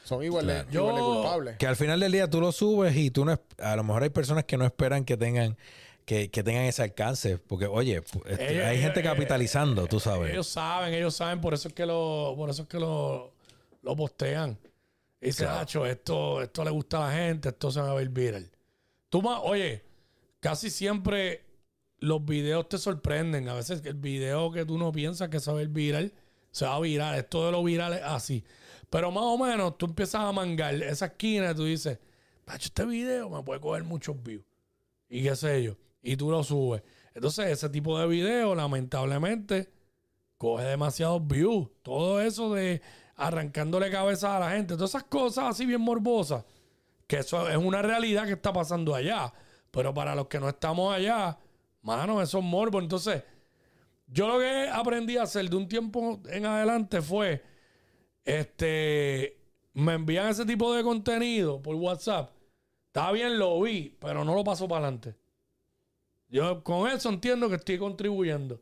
[0.04, 0.70] son igual, de, Claro.
[0.74, 1.58] igual de Yo- culpables.
[1.58, 3.34] Que al final del día tú lo subes y tú no...
[3.34, 5.58] es- A lo mejor hay personas que no esperan que tengan...
[6.04, 7.38] Que, que tengan ese alcance.
[7.38, 10.32] Porque, oye, este, Ellos- hay gente ellos- capitalizando, tú sabes.
[10.32, 13.32] Ellos saben, ellos saben, por eso es que lo, por eso es que lo,
[13.84, 14.58] lo postean.
[15.22, 15.60] Y dicen, Claro.
[15.62, 18.50] "Acho, esto, esto le gusta a la gente, esto se va a ir viral.
[19.10, 19.84] Tú más, oye,
[20.40, 21.46] casi siempre
[22.00, 23.48] los videos te sorprenden.
[23.48, 26.12] A veces el video que tú no piensas que se va a ir viral,
[26.50, 27.16] se va a viral.
[27.20, 28.44] Esto de lo viral es así.
[28.90, 32.00] Pero más o menos tú empiezas a mangar esa esquina y tú dices,
[32.44, 34.44] Pacho, este video me puede coger muchos views.
[35.08, 35.78] Y qué sé yo.
[36.02, 36.82] Y tú lo subes.
[37.14, 39.70] Entonces, ese tipo de video, lamentablemente,
[40.42, 41.70] coge demasiados views.
[41.84, 42.82] Todo eso de
[43.16, 44.74] arrancándole cabeza a la gente.
[44.74, 46.44] Todas esas cosas así bien morbosas.
[47.06, 49.32] Que eso es una realidad que está pasando allá.
[49.70, 51.38] Pero para los que no estamos allá,
[51.84, 52.80] mano, eso es morbo.
[52.80, 53.22] Entonces,
[54.08, 57.44] yo lo que aprendí a hacer de un tiempo en adelante fue,
[58.26, 59.38] este,
[59.74, 62.32] me envían ese tipo de contenido por WhatsApp.
[62.88, 65.14] Está bien, lo vi, pero no lo paso para adelante.
[66.30, 68.60] Yo con eso entiendo que estoy contribuyendo.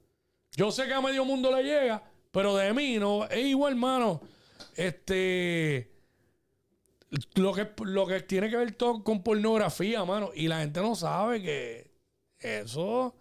[0.60, 3.24] Yo sé que a medio mundo le llega, pero de mí no.
[3.30, 4.20] Es igual, hermano.
[4.76, 5.90] Este.
[7.36, 10.32] Lo que, lo que tiene que ver todo con pornografía, mano.
[10.36, 11.92] Y la gente no sabe que
[12.40, 13.16] eso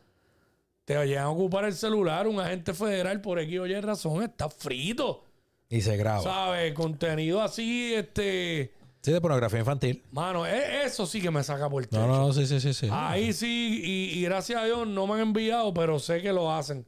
[0.85, 2.27] te llegan a ocupar el celular.
[2.27, 5.25] Un agente federal por X o Y razón está frito.
[5.69, 6.21] Y se graba.
[6.25, 6.75] ¿Sabes?
[6.75, 8.75] Contenido así, este.
[9.01, 10.03] Sí, de pornografía infantil.
[10.11, 12.01] Mano, e- eso sí que me saca por el techo.
[12.05, 12.75] No, no, no, sí, sí, sí.
[12.75, 12.89] sí.
[12.91, 16.53] Ahí sí, y, y gracias a Dios no me han enviado, pero sé que lo
[16.53, 16.85] hacen.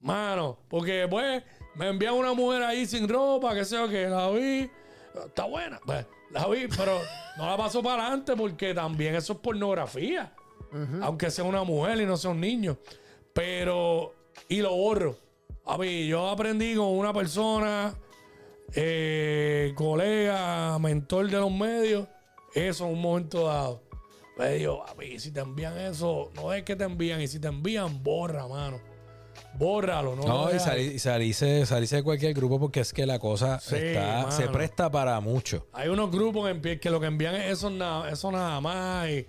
[0.00, 1.42] Mano, porque pues
[1.74, 4.70] me envían una mujer ahí sin ropa, que sé yo, que la vi.
[5.26, 7.00] Está buena, pues la vi, pero
[7.36, 10.32] no la paso para adelante porque también eso es pornografía.
[11.00, 12.76] Aunque sea una mujer y no sea un niño.
[13.32, 14.14] Pero,
[14.48, 15.16] y lo borro.
[15.64, 17.94] A mí, yo aprendí con una persona,
[18.74, 22.06] eh, colega, mentor de los medios,
[22.54, 23.82] eso en un momento dado.
[24.36, 27.48] Me dijo, papi, si te envían eso, no es que te envían, y si te
[27.48, 28.80] envían, borra, mano.
[29.58, 30.22] Bórralo, no.
[30.24, 33.74] No, y, salí- y salirse, salirse de cualquier grupo porque es que la cosa Sí,
[33.76, 35.66] está, se presta para mucho.
[35.72, 39.08] Hay unos grupos que lo que envían es eso nada, eso nada más.
[39.08, 39.26] y,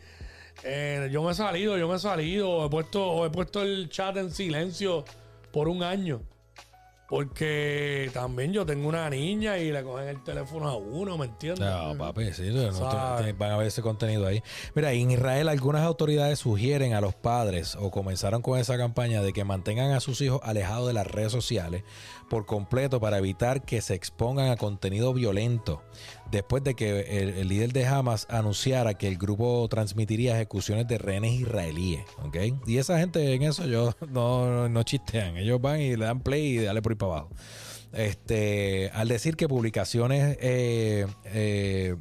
[0.63, 3.89] eh, yo me he salido, yo me he salido, he puesto, o he puesto el
[3.89, 5.03] chat en silencio
[5.51, 6.21] por un año.
[7.09, 11.59] Porque también yo tengo una niña y le cogen el teléfono a uno, ¿me entiendes?
[11.67, 12.71] No, papi, sí, no,
[13.17, 14.41] te- van a ver ese contenido ahí.
[14.75, 19.33] Mira, en Israel algunas autoridades sugieren a los padres o comenzaron con esa campaña de
[19.33, 21.83] que mantengan a sus hijos alejados de las redes sociales
[22.29, 25.81] por completo para evitar que se expongan a contenido violento.
[26.31, 26.99] Después de que
[27.39, 32.05] el, líder de Hamas anunciara que el grupo transmitiría ejecuciones de rehenes israelíes.
[32.67, 35.37] Y esa gente en eso yo no, no, chistean.
[35.37, 37.29] Ellos van y le dan play y dale por ahí para abajo.
[37.93, 41.95] Este, al decir que publicaciones, eh, eh,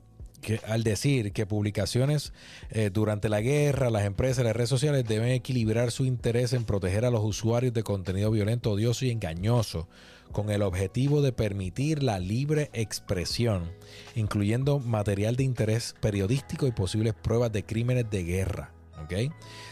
[0.67, 2.33] al decir que publicaciones
[2.71, 7.05] eh, durante la guerra, las empresas las redes sociales deben equilibrar su interés en proteger
[7.05, 9.89] a los usuarios de contenido violento, odioso y engañoso,
[10.33, 13.71] con el objetivo de permitir la libre expresión,
[14.15, 18.73] incluyendo material de interés periodístico y posibles pruebas de crímenes de guerra.
[19.03, 19.13] ¿Ok?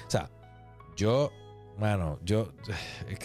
[0.06, 0.30] O sea,
[0.96, 1.32] yo,
[1.78, 2.48] mano, yo,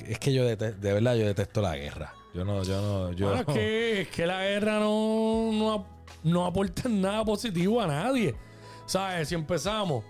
[0.09, 2.13] es que- yo dete- de verdad yo detesto la guerra.
[2.33, 3.27] Yo no, yo no, yo.
[3.27, 5.85] Bueno, es, que, es que la guerra no, no,
[6.23, 8.35] no aporta nada positivo a nadie.
[8.85, 9.29] ¿Sabes?
[9.29, 10.03] Si empezamos,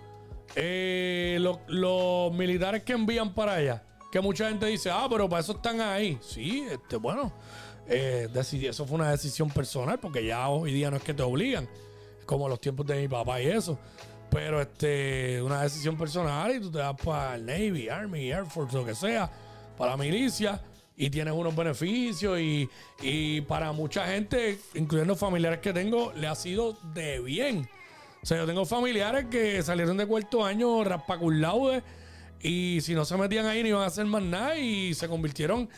[0.56, 5.42] eh, lo- los militares que envían para allá, que mucha gente dice, ah, pero para
[5.42, 6.20] eso están ahí.
[6.22, 7.32] Sí, este, bueno,
[7.88, 11.68] eh, eso fue una decisión personal, porque ya hoy día no es que te obligan,
[12.26, 13.80] como los tiempos de mi papá y eso.
[14.30, 18.76] Pero este, una decisión personal y tú te vas para el Navy, Army, Air Force,
[18.76, 19.30] lo que sea,
[19.78, 20.62] para la milicia
[20.96, 22.70] y tienes unos beneficios y,
[23.02, 27.68] y para mucha gente, incluyendo familiares que tengo, le ha sido de bien.
[28.22, 31.82] O sea, yo tengo familiares que salieron de cuarto año raspacurlaude
[32.44, 35.70] y si no se metían ahí no iban a hacer más nada y se convirtieron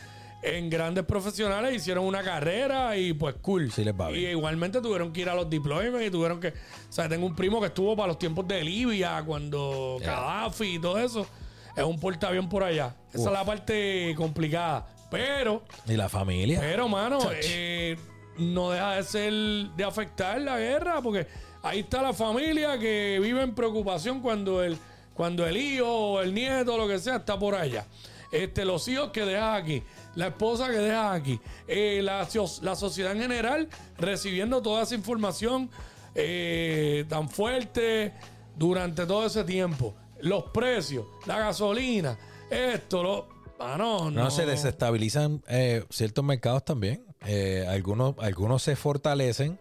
[0.42, 3.72] en grandes profesionales, hicieron una carrera y pues cool.
[3.72, 6.48] Sí les va y igualmente tuvieron que ir a los deployments y tuvieron que...
[6.48, 10.12] O sea, tengo un primo que estuvo para los tiempos de Libia, cuando Ya.
[10.12, 11.26] Gaddafi y todo eso.
[11.74, 12.94] Es un portaavión por allá.
[13.12, 14.86] Esa es la parte complicada.
[15.10, 16.60] Pero, Y la familia.
[16.60, 17.96] pero, mano, eh,
[18.36, 19.32] no deja de ser
[19.76, 21.26] de afectar la guerra, porque
[21.62, 24.76] ahí está la familia que vive en preocupación cuando el,
[25.14, 27.86] cuando el hijo o el nieto o lo que sea está por allá.
[28.32, 29.82] Este, los hijos que dejas aquí,
[30.16, 31.38] la esposa que dejas aquí,
[31.68, 35.70] eh, la, so- la sociedad en general recibiendo toda esa información
[36.16, 38.12] eh, tan fuerte
[38.56, 39.94] durante todo ese tiempo.
[40.20, 42.18] Los precios, la gasolina,
[42.50, 43.28] esto, lo.
[43.60, 44.24] Ah, no, no.
[44.24, 47.04] No, se desestabilizan eh, ciertos mercados también.
[47.26, 49.58] Eh, algunos, algunos se fortalecen,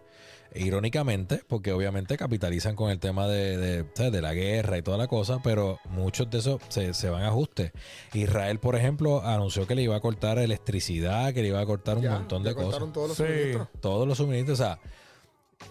[0.56, 5.08] irónicamente, porque obviamente capitalizan con el tema de, de, de la guerra y toda la
[5.08, 7.72] cosa, pero muchos de esos se, se van a ajustes.
[8.14, 11.98] Israel, por ejemplo, anunció que le iba a cortar electricidad, que le iba a cortar
[11.98, 12.80] un Ya, montón de cosas.
[12.80, 13.24] cortaron todos los Sí.
[13.24, 13.68] suministros.
[13.82, 14.80] Todos los suministros, o sea,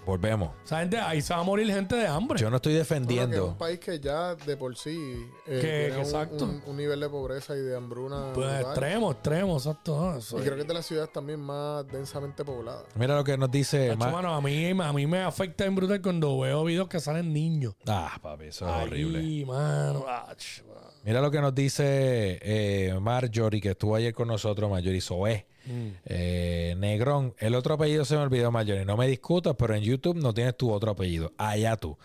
[0.07, 0.51] volvemos.
[0.65, 2.41] Esa gente, ahí se va a morir gente de hambre.
[2.41, 3.47] Yo no estoy que es defendiendo.
[3.49, 6.45] un país que ya de por sí eh, Que- tiene que un, exacto.
[6.45, 8.33] un- un nivel de pobreza y de hambruna.
[8.35, 8.63] Pues brutal.
[8.63, 10.19] extremo, extremo, exacto.
[10.33, 12.85] Y creo que es de las ciudades también más densamente pobladas.
[12.95, 13.95] Mira lo que nos dice.
[13.97, 17.75] Mano, a, mí, a mí me afecta en brutal cuando veo videos que salen niños.
[17.87, 19.47] Ah, papi, eso es Ay, horrible.
[19.47, 20.05] mano.
[20.09, 20.81] ach, mano.
[21.05, 25.47] Mira lo que nos dice eh, Marjorie, que estuvo ayer con nosotros, Marjorie Soe.
[25.65, 25.89] Mm.
[26.07, 28.85] Eh, Negrón, el otro apellido se me olvidó, Marjorie.
[28.85, 31.33] No me discutas, pero en YouTube no tienes tu otro apellido.
[31.37, 31.97] Allá tú.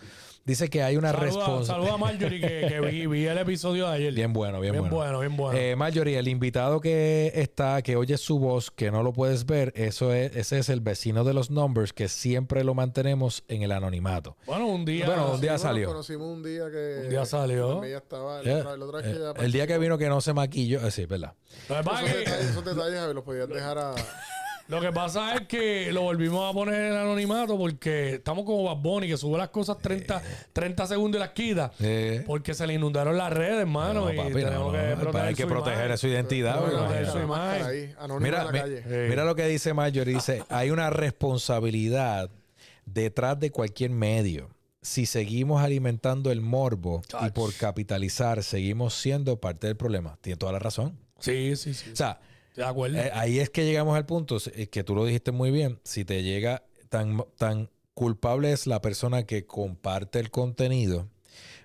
[0.48, 1.66] Dice que hay una responsabilidad.
[1.66, 4.14] saluda a Marjorie que, que vi, vi el episodio de ayer.
[4.14, 4.96] Bien bueno, bien, bien bueno.
[4.96, 5.58] bueno, bien bueno.
[5.58, 9.74] Eh, Marjorie, el invitado que está, que oye su voz, que no lo puedes ver,
[9.76, 13.72] eso es, ese es el vecino de los numbers, que siempre lo mantenemos en el
[13.72, 14.38] anonimato.
[14.46, 15.04] bueno, un día.
[15.04, 15.88] Bueno, un día Sí, bueno, salió.
[15.88, 17.00] Conocimos un día que.
[17.04, 17.84] Un día salió.
[17.84, 18.40] estaba.
[18.42, 21.04] Eh, otra, otra que eh, el día que vino que no se maquilló, eh, sí,
[21.04, 21.34] verdad.
[21.68, 23.94] Esos detalles, esos detalles a ver, los podías dejar a.
[24.68, 28.76] Lo que pasa es que lo volvimos a poner en anonimato porque estamos como Bad
[28.82, 30.20] Bunny que sube las cosas 30,
[30.52, 31.72] 30 segundos y las quita.
[31.80, 34.04] Eh, Porque se le inundaron las redes, hermano.
[34.04, 35.98] No, y papi, tenemos no, que no, proteger hay que su proteger imagen.
[35.98, 37.00] su identidad.
[37.00, 37.66] Eso la imagen.
[37.66, 38.82] ahí, Mira, en la mi- calle.
[38.82, 39.08] Sí.
[39.08, 40.14] mira lo que dice Marjorie.
[40.14, 42.30] Dice, hay una responsabilidad
[42.84, 44.50] detrás de cualquier medio.
[44.82, 50.18] Si seguimos alimentando el morbo y por capitalizar seguimos siendo parte del problema.
[50.20, 50.98] Tiene toda la razón.
[51.18, 51.90] Sí, sí, sí.
[51.92, 52.20] O sea,
[52.58, 52.98] de acuerdo.
[52.98, 56.04] eh, ahí es que llegamos al punto, eh, que tú lo dijiste muy bien, si
[56.04, 61.08] te llega tan, tan culpable es la persona que comparte el contenido,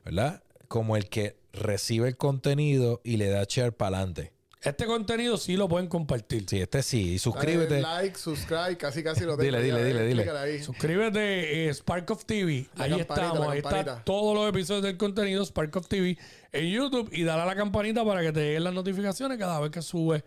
[0.06, 0.44] ¿verdad?
[0.68, 4.32] Como el que recibe el contenido y le da share para adelante.
[4.62, 6.46] este contenido sí lo pueden compartir.
[6.50, 7.00] Sí, este sí.
[7.02, 7.82] Y Dale suscríbete.
[7.82, 10.32] like, subscribe, casi casi lo Dile, tengo dile, dile, dile.
[10.38, 10.64] ahí.
[10.64, 12.68] Suscríbete eh, Spark of TV.
[12.76, 13.48] La ahí estamos.
[13.50, 14.04] Ahí está campanita.
[14.04, 16.18] todos los episodios del contenido Spark of TV
[16.52, 17.10] en YouTube.
[17.14, 20.24] Y dale a la campanita para que te lleguen las notificaciones cada vez que sube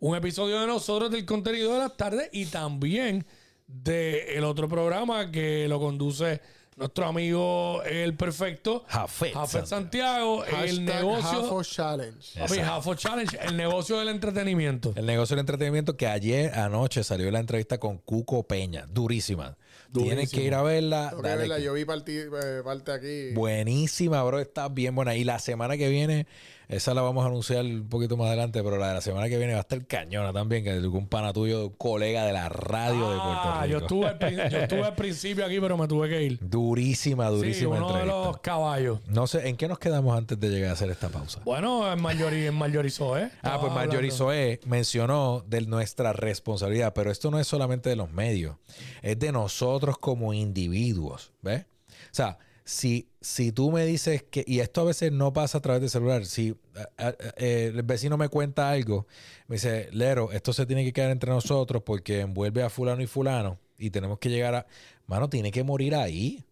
[0.00, 2.28] un episodio de nosotros del contenido de las tardes.
[2.32, 3.24] Y también
[3.66, 6.40] del otro programa que lo conduce
[6.76, 8.84] nuestro amigo El Perfecto.
[8.88, 10.42] Jafet Jafet Santiago.
[10.44, 10.64] Santiago.
[10.66, 11.42] el negocio.
[11.42, 12.38] Jafo Challenge.
[12.40, 13.38] Papi, Jafo Challenge.
[13.42, 14.92] El negocio del entretenimiento.
[14.96, 18.86] El negocio del entretenimiento que ayer anoche salió la entrevista con Cuco Peña.
[18.86, 19.56] Durísima.
[19.92, 21.12] Tienes que ir a verla.
[21.22, 21.58] Dale verla.
[21.58, 23.34] Yo vi parti- eh, parte aquí.
[23.34, 24.38] Buenísima, bro.
[24.40, 25.14] Está bien buena.
[25.16, 26.26] Y la semana que viene,
[26.70, 29.36] esa la vamos a anunciar un poquito más adelante, pero la de la semana que
[29.38, 33.10] viene va a estar cañona también, que es un pana tuyo, colega de la radio
[33.10, 33.72] de Puerto Ah, Rico.
[33.72, 36.38] yo estuve, al, yo estuve al principio aquí, pero me tuve que ir.
[36.40, 38.16] Durísima, Sí, durísima uno de entrevista.
[38.28, 39.00] los caballos.
[39.08, 41.40] No sé, ¿en qué nos quedamos antes de llegar a hacer esta pausa?
[41.44, 43.30] Bueno, en Marjorie, en ¿eh?
[43.42, 44.10] Ah, pues Marjorie.
[44.10, 48.56] Soe mencionó de nuestra responsabilidad, pero esto no es solamente de los medios,
[49.02, 51.62] es de nosotros como individuos, ¿ves?
[51.88, 52.38] O sea,
[52.70, 55.90] si, si tú me dices que, y esto a veces no pasa a través del
[55.90, 56.54] celular, si
[56.98, 59.08] a- a- eh, el vecino me cuenta algo,
[59.48, 63.08] me dice, Lero, esto se tiene que quedar entre nosotros porque envuelve a fulano y
[63.08, 64.66] fulano y tenemos que llegar a,
[65.08, 66.44] mano, tiene que morir ahí.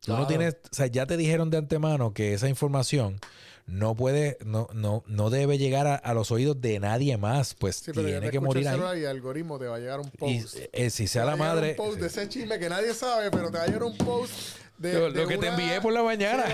[0.00, 3.20] Tú no tienes, o sea, ya te dijeron de antemano que esa información
[3.66, 7.76] no puede, no, no, no debe llegar a, a los oídos de nadie más, pues
[7.76, 8.74] Sí, pero ya tiene que morir el ahí.
[8.76, 10.56] celular y el algoritmo te va a llegar un Y post.
[10.72, 13.50] eh, si sea Te la madre, Un post de ese chisme que nadie sabe, pero
[13.50, 14.32] te va a llegar un post
[14.80, 14.92] de.
[14.94, 16.44] Lo- de lo que te envié por la mañana.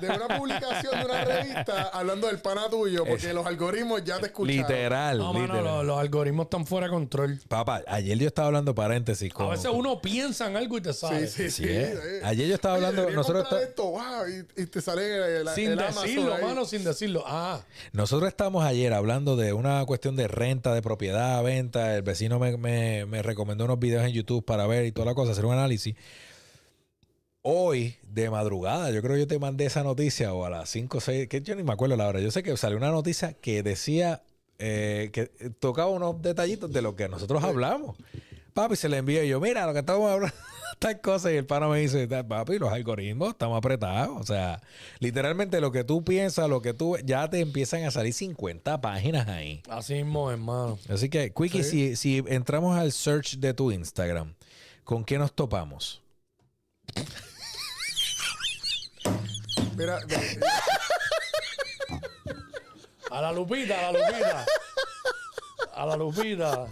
[0.00, 4.18] De, de una publicación de una revista hablando del pana tuyo, porque los algoritmos ya
[4.18, 4.56] te escucharon.
[4.68, 5.64] literal, No, mano, literal.
[5.64, 7.38] los, los algoritmos están fuera de control.
[7.48, 10.92] Papá, ayer yo estaba hablando paréntesis A con, veces uno piensa en algo y te
[10.92, 11.26] sale.
[11.28, 11.68] Sí, sí, Sí, sí.
[11.68, 11.92] eh.
[11.94, 12.20] eh.
[12.24, 14.02] Ayer yo estaba Oye, hablando, nosotros, está- esto, wow,
[14.56, 16.42] y, y te sale el, Sin el decirlo, ahí.
[16.44, 17.24] mano, sin decirlo.
[17.26, 17.60] Ah,
[17.92, 21.94] nosotros estábamos ayer hablando de una cuestión de renta, de propiedad, venta.
[21.94, 25.14] El vecino me, me- me recomendó unos videos en YouTube para ver y toda la
[25.14, 25.94] cosa, hacer un análisis.
[27.50, 30.98] Hoy, de madrugada, yo creo que yo te mandé esa noticia o a las 5
[30.98, 32.20] o 6, que yo ni me acuerdo la hora.
[32.20, 34.20] Yo sé que salió una noticia que decía
[34.58, 35.28] eh, que
[35.58, 37.96] tocaba unos detallitos de lo que nosotros hablamos.
[38.52, 40.36] Papi, se le envió yo, mira lo que estamos hablando.
[40.78, 44.20] tal cosa y el pana me dice, papi, los algoritmos estamos apretados.
[44.20, 44.60] O sea,
[44.98, 49.26] literalmente lo que tú piensas, lo que tú, ya te empiezan a salir 50 páginas
[49.26, 49.62] ahí.
[49.70, 50.78] Así mismo, hermano.
[50.86, 54.34] Así que, Quickie, si, si entramos al search de tu Instagram,
[54.84, 56.02] ¿con qué nos topamos?
[59.78, 60.40] Mira, de-
[63.10, 64.44] A la lupita, a la lupita.
[65.74, 66.66] A la lupita.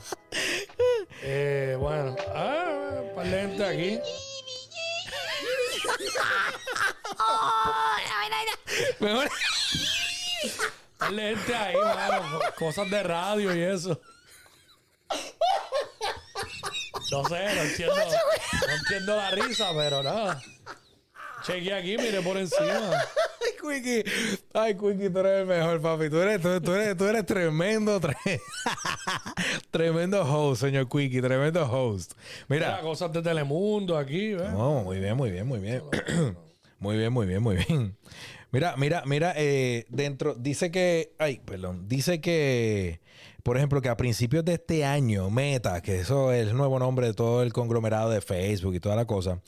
[1.22, 4.00] Eh, bueno, ah, un par de gente aquí.
[9.00, 9.30] Mejor-
[11.00, 12.38] gente ahí, mano.
[12.38, 14.00] co- Cosas de radio y eso.
[17.12, 20.42] No sé, no entiendo, no entiendo la risa, pero nada.
[21.46, 22.90] Chequeé aquí, mire por encima.
[23.46, 24.04] Ay, Quickie.
[24.52, 26.10] Ay, Quickie, tú eres el mejor, papi.
[26.10, 28.40] Tú eres, tú, tú eres, tú eres tremendo, tre-
[29.70, 31.20] tremendo host, señor Quickie.
[31.20, 32.12] Tremendo host.
[32.48, 32.80] Mira, Mira.
[32.80, 34.50] cosas de Telemundo aquí, ¿ves?
[34.50, 35.82] No, muy bien, muy bien, muy bien.
[36.78, 37.96] muy bien, muy bien, muy bien.
[38.52, 43.00] Mira, mira, mira, eh, dentro, dice que, ay, perdón, dice que,
[43.42, 47.08] por ejemplo, que a principios de este año, Meta, que eso es el nuevo nombre
[47.08, 49.40] de todo el conglomerado de Facebook y toda la cosa,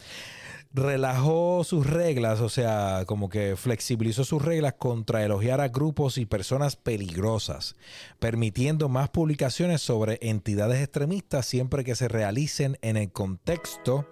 [0.72, 6.26] relajó sus reglas, o sea, como que flexibilizó sus reglas contra elogiar a grupos y
[6.26, 7.76] personas peligrosas,
[8.18, 14.06] permitiendo más publicaciones sobre entidades extremistas siempre que se realicen en el contexto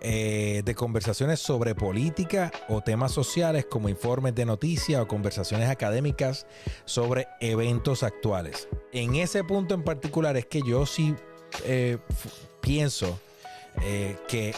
[0.00, 6.46] eh, de conversaciones sobre política o temas sociales como informes de noticias o conversaciones académicas
[6.84, 8.68] sobre eventos actuales.
[8.92, 11.16] En ese punto en particular es que yo sí
[11.64, 11.98] eh,
[12.60, 13.18] pienso
[13.82, 14.54] eh, que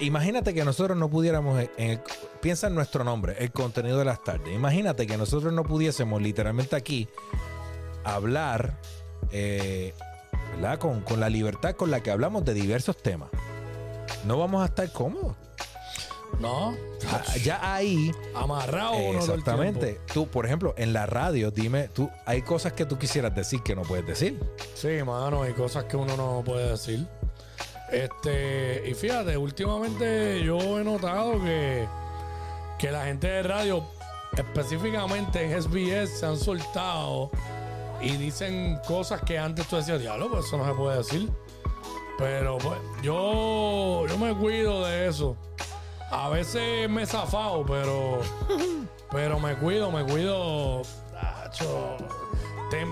[0.00, 2.00] imagínate que nosotros no pudiéramos, en el-
[2.40, 4.54] piensa en nuestro nombre, el contenido de las tardes.
[4.54, 7.08] Imagínate que nosotros no pudiésemos literalmente aquí
[8.04, 8.78] hablar,
[9.32, 9.94] eh,
[10.54, 10.78] ¿verdad?
[10.78, 13.30] Con, con la libertad con la que hablamos de diversos temas.
[14.26, 15.36] No vamos a estar cómodos.
[16.40, 16.74] No,
[17.12, 20.00] Ah, Ya ahí, amarrado el exactamente.
[20.12, 23.76] Tú, por ejemplo, en la radio, dime, tú, hay cosas que tú quisieras decir que
[23.76, 24.40] no puedes decir.
[24.74, 27.06] Sí, mano, hay cosas que uno no puede decir.
[27.94, 31.86] Este, y fíjate, últimamente yo he notado que,
[32.76, 33.84] que la gente de radio,
[34.36, 37.30] específicamente en SBS, se han soltado
[38.00, 41.30] y dicen cosas que antes tú decías, diablo, pues eso no se puede decir.
[42.18, 45.36] Pero pues yo, yo me cuido de eso.
[46.10, 48.18] A veces me he zafado, pero,
[49.12, 50.82] pero me cuido, me cuido.
[51.12, 51.96] tacho,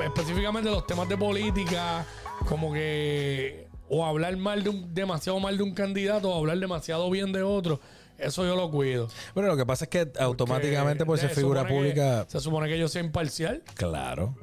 [0.05, 2.07] específicamente los temas de política,
[2.49, 7.11] como que o hablar mal de un, demasiado mal de un candidato o hablar demasiado
[7.11, 7.79] bien de otro,
[8.17, 9.09] eso yo lo cuido.
[9.35, 12.41] Bueno, lo que pasa es que automáticamente por Porque ser se figura que- pública, se
[12.41, 13.63] supone que yo soy imparcial.
[13.75, 14.35] claro.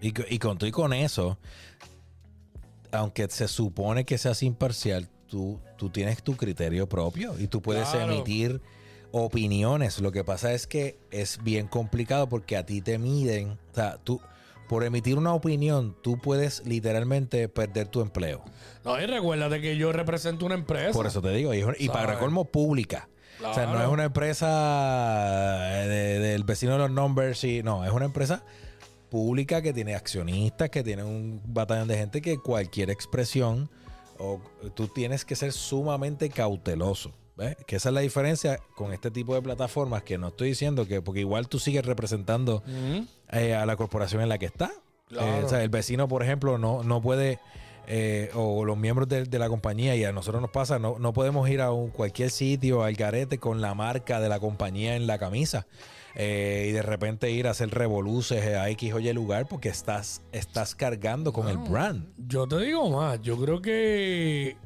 [0.00, 1.38] Y, y con y con eso,
[2.92, 7.88] aunque se supone que seas imparcial, tú, tú tienes tu criterio propio y tú puedes
[7.88, 8.12] Claro.
[8.12, 8.60] emitir
[9.12, 10.00] opiniones.
[10.00, 13.98] Lo que pasa es que es bien complicado porque a ti te miden, o sea,
[14.02, 14.20] tú
[14.68, 18.42] por emitir una opinión, tú puedes literalmente perder tu empleo.
[18.84, 20.92] No, y recuérdate que yo represento una empresa.
[20.92, 23.08] Por eso te digo, y, y para colmo pública.
[23.44, 24.46] O sea, no es una empresa
[25.86, 28.42] de- del vecino de los numbers, y, no, es una empresa
[29.10, 33.68] pública que tiene accionistas, que tiene un batallón de gente que cualquier expresión,
[34.18, 34.40] o
[34.74, 37.12] tú tienes que ser sumamente cauteloso.
[37.36, 37.56] ¿Ves?
[37.66, 41.02] Que esa es la diferencia con este tipo de plataformas que no estoy diciendo que,
[41.02, 42.62] porque igual tú sigues representando
[43.30, 44.72] eh, a la corporación en la que está.
[45.08, 45.26] Claro.
[45.26, 47.38] Eh, o sea, el vecino, por ejemplo, no, no puede,
[47.86, 51.12] eh, o los miembros de, de la compañía, y a nosotros nos pasa, no, no
[51.12, 55.06] podemos ir a un, cualquier sitio, al garete, con la marca de la compañía en
[55.06, 55.66] la camisa.
[56.16, 60.22] eh, y de repente ir a hacer revoluces a X o Y lugar porque estás,
[60.32, 62.08] estás cargando con el brand.
[62.16, 64.56] Yo te digo más, yo creo que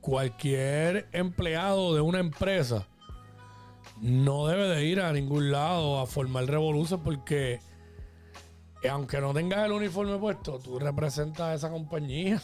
[0.00, 2.86] cualquier empleado de una empresa
[4.00, 7.60] no debe de ir a ningún lado a formar revoluciones porque
[8.88, 12.40] aunque no tengas el uniforme puesto, tú representas a esa compañía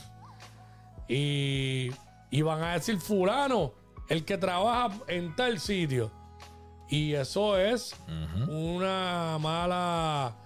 [1.08, 1.90] y,
[2.30, 3.72] y van a decir fulano,
[4.08, 6.10] el que trabaja en tal sitio.
[6.88, 7.96] Y eso es
[8.48, 10.36] una mala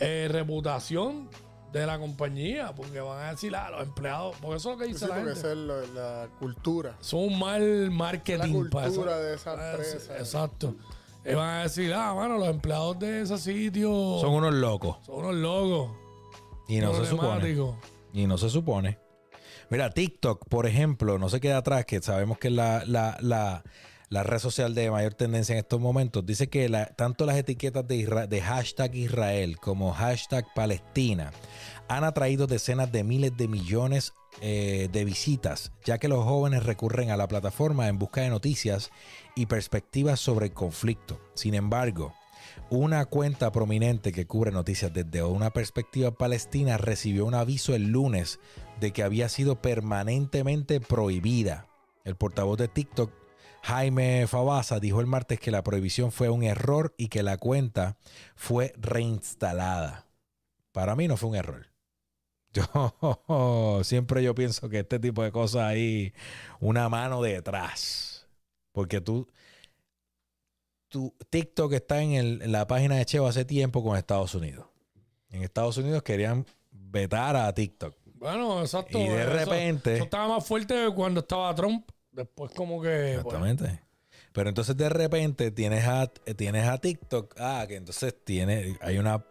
[0.00, 1.28] eh, reputación
[1.72, 4.88] de la compañía, porque van a decir, ah, los empleados, porque eso es lo que
[4.88, 5.40] dice Sí, la porque gente.
[5.40, 6.96] esa es la, la cultura.
[7.00, 10.18] Son un mal marketing La para cultura de esa Ah, empresa.
[10.18, 10.74] Exacto.
[11.24, 13.90] Y van a decir, ah, mano, los empleados de ese sitio
[14.20, 14.96] Son unos locos.
[15.04, 15.90] son unos locos.
[16.68, 17.56] Y no se supone.
[18.14, 18.98] Y no se supone.
[19.70, 23.62] Mira, TikTok, por ejemplo, no se queda atrás, que sabemos que es la, la, la,
[24.08, 26.24] la red social de mayor tendencia en estos momentos.
[26.24, 31.32] Dice que tanto las etiquetas de hashtag Israel como hashtag Palestina
[31.88, 37.10] han atraído decenas de miles de millones eh, de visitas, ya que los jóvenes recurren
[37.10, 38.90] a la plataforma en busca de noticias
[39.34, 41.18] y perspectivas sobre el conflicto.
[41.34, 42.14] Sin embargo,
[42.70, 48.38] una cuenta prominente que cubre noticias desde una perspectiva palestina recibió un aviso el lunes
[48.78, 51.66] de que había sido permanentemente prohibida.
[52.04, 53.10] El portavoz de TikTok,
[53.62, 57.98] Jaime Fabasa, dijo el martes que la prohibición fue un error y que la cuenta
[58.34, 60.06] fue reinstalada.
[60.72, 61.66] Para mí no fue un error.
[62.54, 66.14] Yo siempre yo pienso que este tipo de cosas hay
[66.60, 68.26] una mano detrás.
[68.72, 69.28] Porque tú,
[70.88, 74.66] tu TikTok está en, el- en la página de Cheo hace tiempo con Estados Unidos.
[75.30, 77.94] En Estados Unidos querían vetar a TikTok.
[78.14, 78.98] Bueno, exacto.
[78.98, 81.86] Y de eso- repente- Eso, estaba más fuerte cuando estaba Trump.
[82.12, 82.88] Después, como que.
[82.88, 83.82] pues, Exactamente.
[84.32, 86.06] Pero entonces de repente tienes a,
[86.36, 87.34] tienes a TikTok.
[87.38, 89.24] Ah, que entonces tiene, hay una,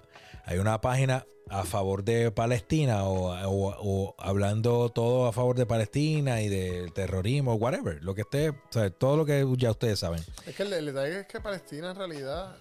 [0.45, 5.65] hay una página a favor de Palestina o, o- o hablando todo a favor de
[5.65, 8.03] Palestina y del terrorismo, whatever.
[8.03, 10.21] Lo que esté, o sea, todo lo que ya ustedes saben.
[10.45, 12.57] Es que el detalle es que Palestina en realidad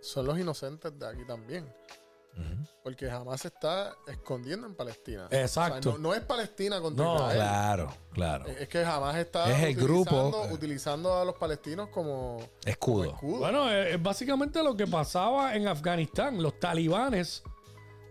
[0.00, 1.66] son los inocentes de aquí también.
[2.82, 5.28] Porque jamás se está escondiendo en Palestina.
[5.30, 5.78] Exacto.
[5.78, 7.36] O sea, no, no es Palestina contra No, Israel.
[7.38, 8.46] Claro, claro.
[8.46, 10.10] Es que jamás está Es el grupo.
[10.28, 13.04] utilizando- utilizando a los palestinos como, como Escudo.
[13.12, 13.38] escudo.
[13.38, 16.42] Bueno, es, básicamente lo que pasaba en Afganistán.
[16.42, 17.42] Los talibanes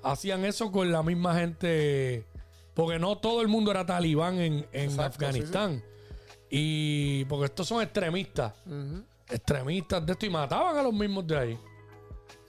[0.03, 2.25] hacían eso con la misma gente.
[2.73, 5.83] Porque no todo el mundo era talibán en, en Exacto, Afganistán.
[6.49, 8.53] Y porque estos son extremistas.
[9.29, 11.59] Extremistas de esto y mataban a los mismos de ahí.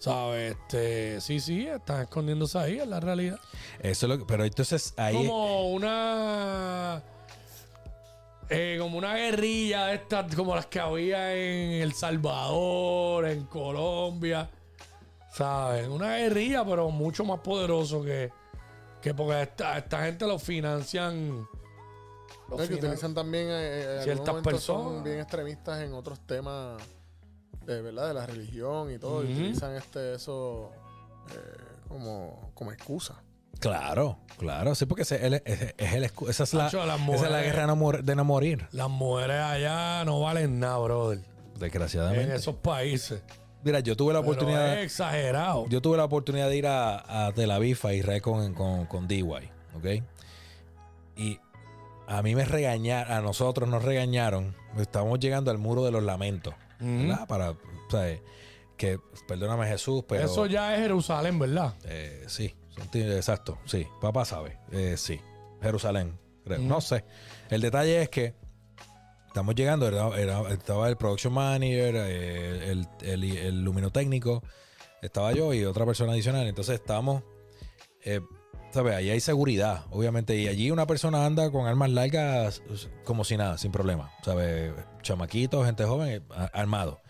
[0.02, 0.56] ¿Sabes?
[0.56, 3.38] Este, sí, sí, están escondiéndose ahí, es la realidad.
[3.78, 7.00] Eso es lo que, pero entonces ahí Como una.
[8.50, 14.50] eh, como una guerrilla de estas, como las que había en El Salvador, en Colombia.
[15.32, 15.86] ¿Sabes?
[15.86, 18.32] Una guerrilla, pero mucho más poderoso que.
[19.00, 21.46] Que porque esta, esta gente lo financian.
[22.50, 25.04] lo que finan- utilizan también eh, en Ciertas momentos son personas.
[25.04, 26.82] bien extremistas en otros temas
[27.66, 30.70] de verdad de la religión y todo y utilizan este eso
[31.30, 33.22] eh, como, como excusa
[33.60, 36.82] Claro, claro, sí, porque ese- él es, es- es el esa es la, esa
[37.14, 41.18] es la guerra no mor- de no morir, Las mujeres allá no valen nada, brother.
[41.18, 42.34] En desgraciadamente.
[42.34, 43.22] esos países.
[43.62, 45.66] Mira, yo tuve la Pero oportunidad, es exagerado.
[45.68, 49.06] yo tuve la oportunidad de ir a, a Tel Aviv, a Israel con, con, con
[49.06, 49.22] DY,
[49.76, 50.02] ¿ok?
[51.16, 51.38] Y
[52.08, 56.54] a mí me regañaron, a nosotros nos regañaron, estamos llegando al muro de los lamentos.
[56.82, 57.26] ¿Verdad?
[57.26, 57.56] Para, o
[57.90, 58.18] sea,
[58.76, 60.24] que, perdóname Jesús, pero...
[60.24, 61.74] Eso ya es Jerusalén, ¿verdad?
[61.84, 62.54] Eh, sí,
[62.94, 65.20] exacto, sí, papá sabe, eh, sí,
[65.60, 66.58] Jerusalén, creo.
[66.58, 67.04] No sé.
[67.50, 68.34] El detalle es que
[69.28, 74.42] estamos llegando, era- era- estaba el production manager, eh, el, el, el luminotécnico,
[75.00, 77.22] estaba yo y otra persona adicional, entonces estábamos,
[78.04, 78.20] eh,
[78.72, 78.94] ¿sabes?
[78.94, 82.62] Ahí hay seguridad, obviamente, y allí una persona anda con armas largas
[83.04, 84.72] como si nada, sin problema, ¿sabes?
[85.02, 87.00] Chamaquitos, gente joven, eh, armado.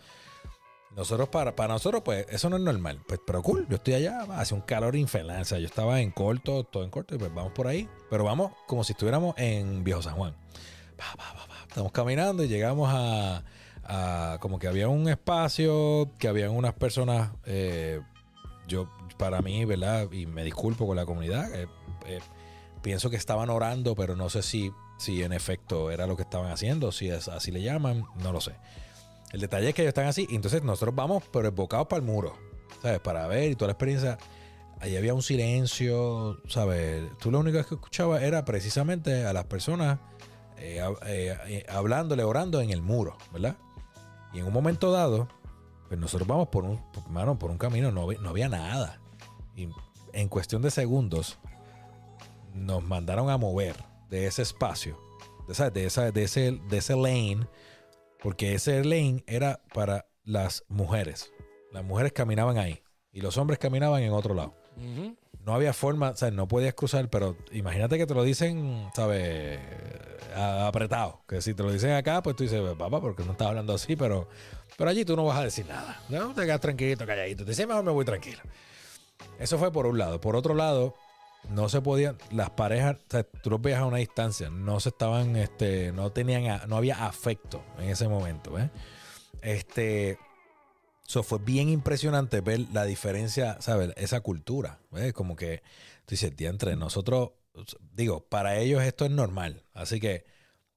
[0.95, 2.99] Nosotros, para, para nosotros, pues, eso no es normal.
[3.07, 5.41] Pues, pero cool, yo estoy allá, hace un calor infernal.
[5.41, 7.89] O sea, yo estaba en corto, todo en corto, y pues vamos por ahí.
[8.11, 10.35] Pero vamos como si estuviéramos en Viejo San Juan.
[11.67, 13.43] Estamos caminando y llegamos a,
[13.83, 17.99] a- como que había un espacio, que habían unas personas, eh,
[18.67, 18.87] yo,
[19.23, 20.11] para mí, ¿verdad?
[20.11, 21.53] Y me disculpo con la comunidad.
[21.55, 21.67] eh,
[22.05, 22.19] eh,
[22.81, 26.51] pienso que estaban orando, pero no sé si, si en efecto era lo que estaban
[26.51, 28.55] haciendo, si es, así le llaman, no lo sé.
[29.31, 32.35] El detalle es que ellos están así, entonces nosotros vamos, pero enfocados para el muro,
[32.81, 32.99] ¿sabes?
[32.99, 34.17] Para ver y toda la experiencia.
[34.81, 37.03] Allí había un silencio, ¿sabes?
[37.19, 39.99] Tú lo único que escuchabas era precisamente a las personas
[40.57, 43.55] eh, hab- hablándole, orando en el muro, ¿verdad?
[44.33, 45.29] Y en un momento dado,
[45.87, 48.99] pues nosotros vamos por un, mano, por un camino, no, no había nada.
[49.55, 49.69] Y
[50.13, 51.39] en cuestión de segundos,
[52.53, 53.75] nos mandaron a mover
[54.09, 54.99] de ese espacio,
[55.47, 57.47] de, esa, de, esa, de, ese, de ese lane,
[58.21, 61.31] porque ese lane era para las mujeres.
[61.71, 62.81] Las mujeres caminaban ahí
[63.11, 64.53] y los hombres caminaban en otro lado.
[64.77, 65.15] Ujú.
[65.45, 69.59] No había forma, o sea, no podías cruzar, pero imagínate que te lo dicen, ¿sabes?
[70.35, 71.21] Apretado.
[71.27, 73.95] Que si te lo dicen acá, pues tú dices, papá, porque no estás hablando así,
[73.97, 74.29] pero,
[74.77, 76.01] pero allí tú no vas a decir nada.
[76.07, 77.43] No, te quedas tranquilito, calladito.
[77.43, 78.39] Te dices, mejor me voy tranquilo.
[79.39, 80.21] Eso fue por un lado.
[80.21, 80.95] Por otro lado,
[81.49, 84.89] no se podían, las parejas, o sea, tú los veías a una distancia, no se
[84.89, 88.69] estaban, este, no tenían, no había afecto en ese momento, ¿eh?
[89.41, 90.17] Este,
[91.05, 93.91] eso fue bien impresionante ver la diferencia, ¿sabes?
[93.97, 95.13] Esa cultura, ¿ves?
[95.13, 95.61] Como que
[96.05, 97.31] tú dices, entre nosotros,
[97.93, 100.25] digo, para ellos esto es normal, así que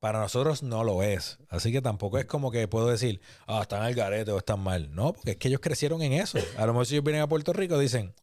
[0.07, 1.39] para nosotros no lo es.
[1.49, 4.95] Así que tampoco es como que puedo decir, ah, están al garete o están mal.
[4.95, 6.39] No, porque es que ellos crecieron en eso.
[6.57, 8.15] A lo mejor si ellos vienen a Puerto Rico, dicen,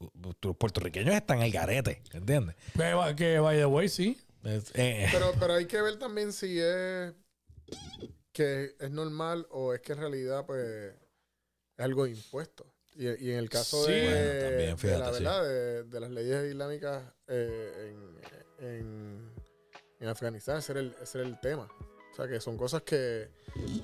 [0.41, 2.55] los puertorriqueños están al garete, ¿entiendes?
[2.73, 4.17] Que, que, by the way, sí.
[4.43, 7.13] Es- eh, Pero, pero hay que ver también si es
[8.31, 10.93] que es normal o es que en realidad pues
[11.77, 12.65] es algo impuesto.
[12.95, 13.91] Y, y en el caso Sí.
[13.91, 15.23] de, Bueno, también, de la sí.
[15.23, 17.93] verdad de, de las leyes islámicas eh,
[18.59, 19.32] en, en,
[20.03, 21.67] en Afganistán, ese era, el, ese era el tema.
[22.11, 23.29] O sea que son cosas que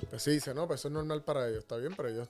[0.08, 2.28] pues sí dice, no, pues eso es normal para ellos, está bien, pero ellos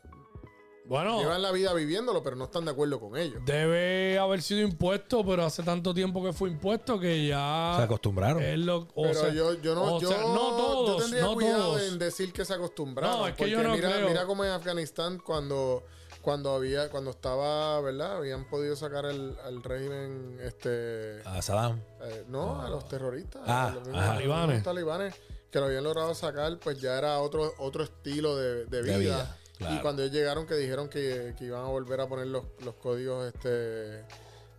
[0.86, 3.42] Bueno, llevan la vida viviéndolo, pero no están de acuerdo con ellos.
[3.44, 7.74] debe haber sido impuesto, pero hace tanto tiempo que fue impuesto que ya.
[7.76, 8.42] se acostumbraron.
[8.42, 11.22] es lo- o Pero sea, yo, yo no, o yo, sea, no todos, yo tendría
[11.22, 11.82] no cuidado todos.
[11.92, 13.18] en decir que se acostumbraron.
[13.20, 14.08] No, es que porque yo no mira, creo.
[14.08, 15.84] mira cómo en Afganistán cuando,
[16.22, 18.16] cuando había, cuando estaba, ¿verdad?
[18.18, 21.80] Habían podido sacar el, al régimen, este, A Saddam.
[22.02, 24.62] eh, no, a los terroristas, Ah, a los mismos- los Talibanes.
[24.62, 25.14] talibanes,
[25.50, 28.92] que lo habían logrado sacar, pues ya era otro, otro estilo de, de vida.
[28.94, 29.74] De vida, claro.
[29.74, 32.74] Y cuando ellos llegaron que dijeron que, que iban a volver a poner los, los
[32.76, 33.48] códigos, este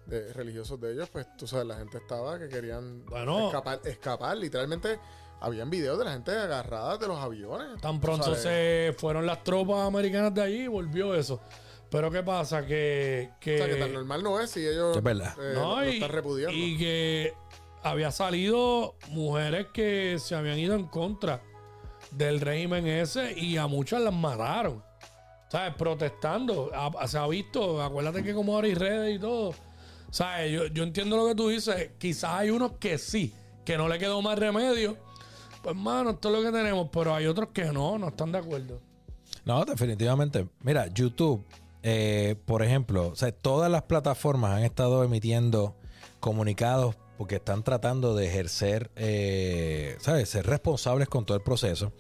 [0.08, 3.46] de, religiosos de ellos, pues tú sabes, la gente estaba que querían Bueno.
[3.48, 4.36] escapar, escapar.
[4.38, 5.00] Literalmente,
[5.42, 7.82] habían videos de la gente agarrada de los aviones.
[7.82, 11.42] Tan pronto se fueron las tropas americanas de allí, volvió eso.
[11.90, 12.66] Pero ¿qué pasa?
[12.66, 13.32] Que.
[13.42, 15.36] que O sea, que tan normal no es si ellos Es verdad.
[15.42, 16.56] eh, no, lo, lo y, están repudiando.
[16.58, 17.34] y que
[17.84, 21.42] había salido mujeres que se habían ido en contra
[22.12, 24.82] del régimen ese y a muchas las mataron.
[25.50, 25.74] ¿Sabes?
[25.76, 26.72] Protestando.
[26.74, 29.54] A- se ha visto, acuérdate que como ahora hay redes y todo.
[30.12, 30.50] ¿Sabes?
[30.52, 31.92] Yo, yo entiendo lo que tú dices.
[31.98, 33.34] Quizás hay unos que sí,
[33.66, 34.96] que no le quedó más remedio.
[35.62, 36.90] Pues, mano, esto es lo que tenemos.
[36.92, 38.80] Pero hay otros que no, no están de acuerdo.
[39.46, 40.48] No, definitivamente.
[40.62, 41.44] Mira, YouTube,
[41.84, 45.76] eh, por ejemplo, todas las plataformas han estado emitiendo
[46.20, 50.30] comunicados porque están tratando de ejercer, eh, ¿sabes?
[50.30, 51.94] Ser responsables con todo el proceso.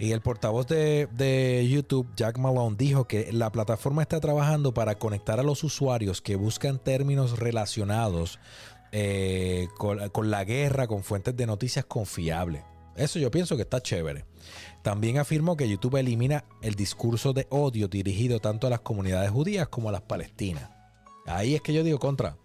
[0.00, 5.38] Y el portavoz de, YouTube, Jack Malone, dijo que la plataforma está trabajando para conectar
[5.38, 8.40] a los usuarios que buscan términos relacionados
[8.90, 12.64] eh, con la guerra, con fuentes de noticias confiables.
[12.96, 14.24] Eso yo pienso que está chévere.
[14.82, 19.68] También afirmó que YouTube elimina el discurso de odio dirigido tanto a las comunidades judías
[19.68, 20.70] como a las palestinas.
[21.26, 22.36] Ahí es que yo digo contra.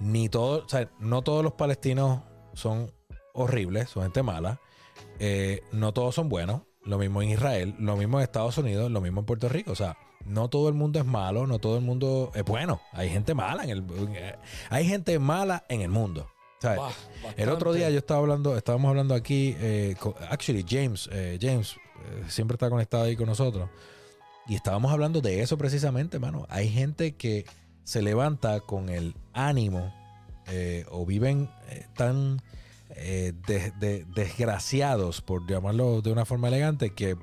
[0.00, 2.20] Ni no todos los palestinos
[2.54, 2.92] son
[3.34, 4.60] horribles, son gente mala.
[5.18, 6.62] Eh, no todos son buenos.
[6.84, 9.72] Lo mismo en Israel, lo mismo en Estados Unidos, lo mismo en Puerto Rico.
[9.72, 12.80] O sea, no todo el mundo es malo, no todo el mundo es bueno.
[12.92, 13.84] Hay gente mala en el,
[14.14, 14.36] eh,
[14.70, 16.28] hay gente mala en el mundo.
[16.60, 16.78] ¿Sabes?
[16.78, 16.90] Bah,
[17.36, 21.76] El otro día yo estaba hablando, estábamos hablando aquí, eh, con- actually James, eh, James
[21.76, 23.68] eh, siempre está conectado ahí con nosotros
[24.46, 26.46] y estábamos hablando de eso precisamente, mano.
[26.48, 27.44] Hay gente que
[27.84, 29.92] se levanta con el ánimo
[30.90, 31.50] o viven
[31.96, 32.40] tan
[32.94, 37.16] de- de- desgraciados, por llamarlo de una forma elegante, que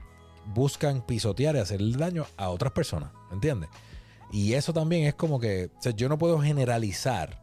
[0.53, 3.69] buscan pisotear y hacerle daño a otras personas, ¿entiendes?
[4.31, 7.42] Y eso también es como que, o sea, yo no puedo generalizar.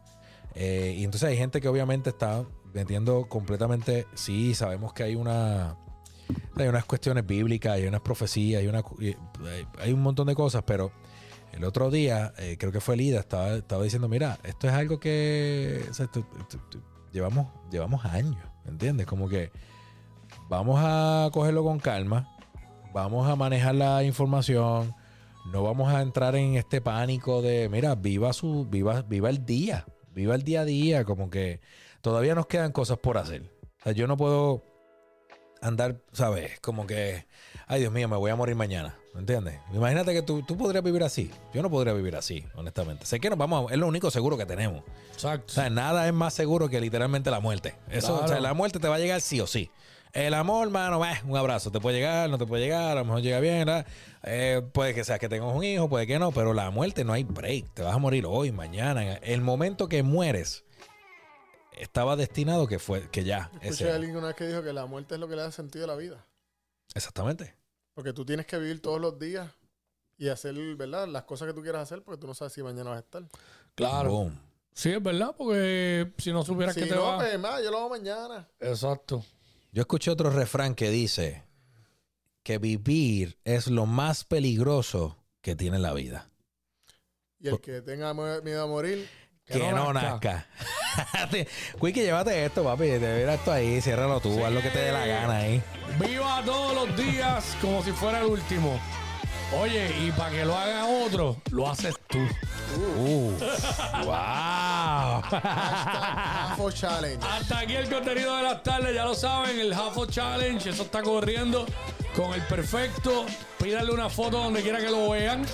[0.54, 5.76] Eh, y entonces hay gente que obviamente está metiendo completamente, sí, sabemos que hay una,
[6.56, 8.82] hay unas cuestiones bíblicas, hay unas profecías, hay, una,
[9.78, 10.92] hay, un montón de cosas, pero
[11.52, 15.00] el otro día, eh, creo que fue Lida, estaba, estaba diciendo, mira, esto es algo
[15.00, 15.84] que
[17.12, 19.06] llevamos, llevamos años, ¿entiendes?
[19.06, 19.50] Como que
[20.48, 22.36] vamos a cogerlo con calma,
[22.92, 24.94] vamos a manejar la información,
[25.52, 29.86] no vamos a entrar en este pánico de, mira, viva su, viva, viva el día,
[30.20, 31.60] viva el día a día, como que
[32.02, 33.42] todavía nos quedan cosas por hacer.
[33.80, 34.62] O sea, yo no puedo
[35.62, 36.58] andar, ¿sabes?
[36.60, 37.26] Como que,
[37.66, 39.58] ay Dios mío, me voy a morir mañana, ¿me entiendes?
[39.74, 41.30] Imagínate que tú, tú podrías vivir así.
[41.52, 43.04] Yo no podría vivir así, honestamente.
[43.04, 44.82] Sé que nos vamos, a- es lo único seguro que tenemos.
[45.12, 45.46] Exacto.
[45.48, 47.74] O sea, nada es más seguro que literalmente la muerte.
[47.90, 48.24] Eso, Claro.
[48.24, 49.70] o sea, la muerte te va a llegar sí o sí.
[50.12, 51.70] El amor, mano, eh, un abrazo.
[51.70, 53.86] Te puede llegar, no te puede llegar, a lo mejor llega bien, ¿verdad?
[54.24, 57.12] Eh, puede que sea que tengas un hijo, puede que no, pero la muerte no
[57.12, 57.74] hay break.
[57.74, 59.14] Te vas a morir hoy, mañana.
[59.14, 60.64] El momento que mueres
[61.76, 63.50] estaba destinado que fue, que ya.
[63.62, 65.42] Escuché ese- a alguien una vez que dijo que la muerte es lo que le
[65.42, 66.26] da sentido a la vida.
[66.94, 67.54] Exactamente.
[67.94, 69.48] Porque tú tienes que vivir todos los días
[70.18, 71.06] y hacer, ¿verdad?
[71.08, 73.22] Las cosas que tú quieras hacer porque tú no sabes si mañana vas a estar.
[73.74, 74.10] Claro.
[74.10, 74.40] Boom.
[74.74, 77.18] Sí, es verdad, porque si no supieras Si que te no, va.
[77.18, 78.48] pues, más, yo lo hago mañana.
[78.60, 79.24] Exacto.
[79.72, 81.44] Yo escuché otro refrán que dice
[82.42, 86.30] que vivir es lo más peligroso que tiene la vida.
[87.38, 89.08] Y el que tenga miedo a morir,
[89.44, 90.46] Que, no, nazca.
[91.80, 92.84] Quickie, llévate esto, papi.
[92.84, 95.62] Te verás esto ahí, ciérralo tú, haz lo que te dé la gana ahí.
[95.98, 98.78] Viva todos los días como si fuera el último.
[99.52, 102.18] Oye, y para que lo haga otro, lo haces tú.
[102.96, 103.32] Uh,
[104.04, 105.22] wow.
[105.22, 107.26] hashtag AFO Challenge.
[107.26, 111.02] Hasta aquí el contenido de las tardes, ya lo saben, el Jafo Challenge, eso está
[111.02, 111.66] corriendo
[112.14, 113.26] con el perfecto.
[113.58, 115.44] Pídale una foto donde quiera que lo vean.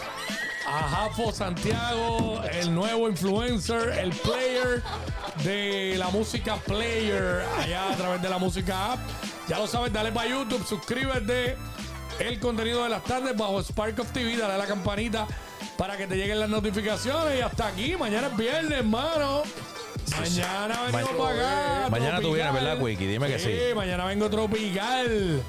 [0.69, 4.83] A Jafo Santiago, el nuevo influencer, el player
[5.43, 8.99] de la música player, allá a través de la música app.
[9.49, 11.57] Ya lo sabes, dale para YouTube, suscríbete.
[12.19, 15.27] El contenido de las tardes bajo Spark of TV, dale a la campanita
[15.77, 17.39] para que te lleguen las notificaciones.
[17.39, 19.43] Y hasta aquí, mañana es viernes, hermano.
[20.19, 21.91] Mañana venimos Ma- para acá.
[21.91, 23.07] Mañana tú vienes, ¿verdad, Wiki?
[23.07, 23.75] Dime que sí.
[23.75, 25.43] mañana vengo tropical.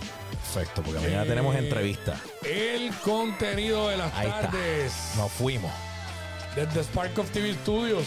[0.53, 2.20] Perfecto, porque mañana Eh, tenemos entrevista.
[2.43, 4.41] El contenido de las Ahí está.
[4.41, 5.72] tardes Nos fuimos.
[6.55, 8.05] desde Spark of TV Studios.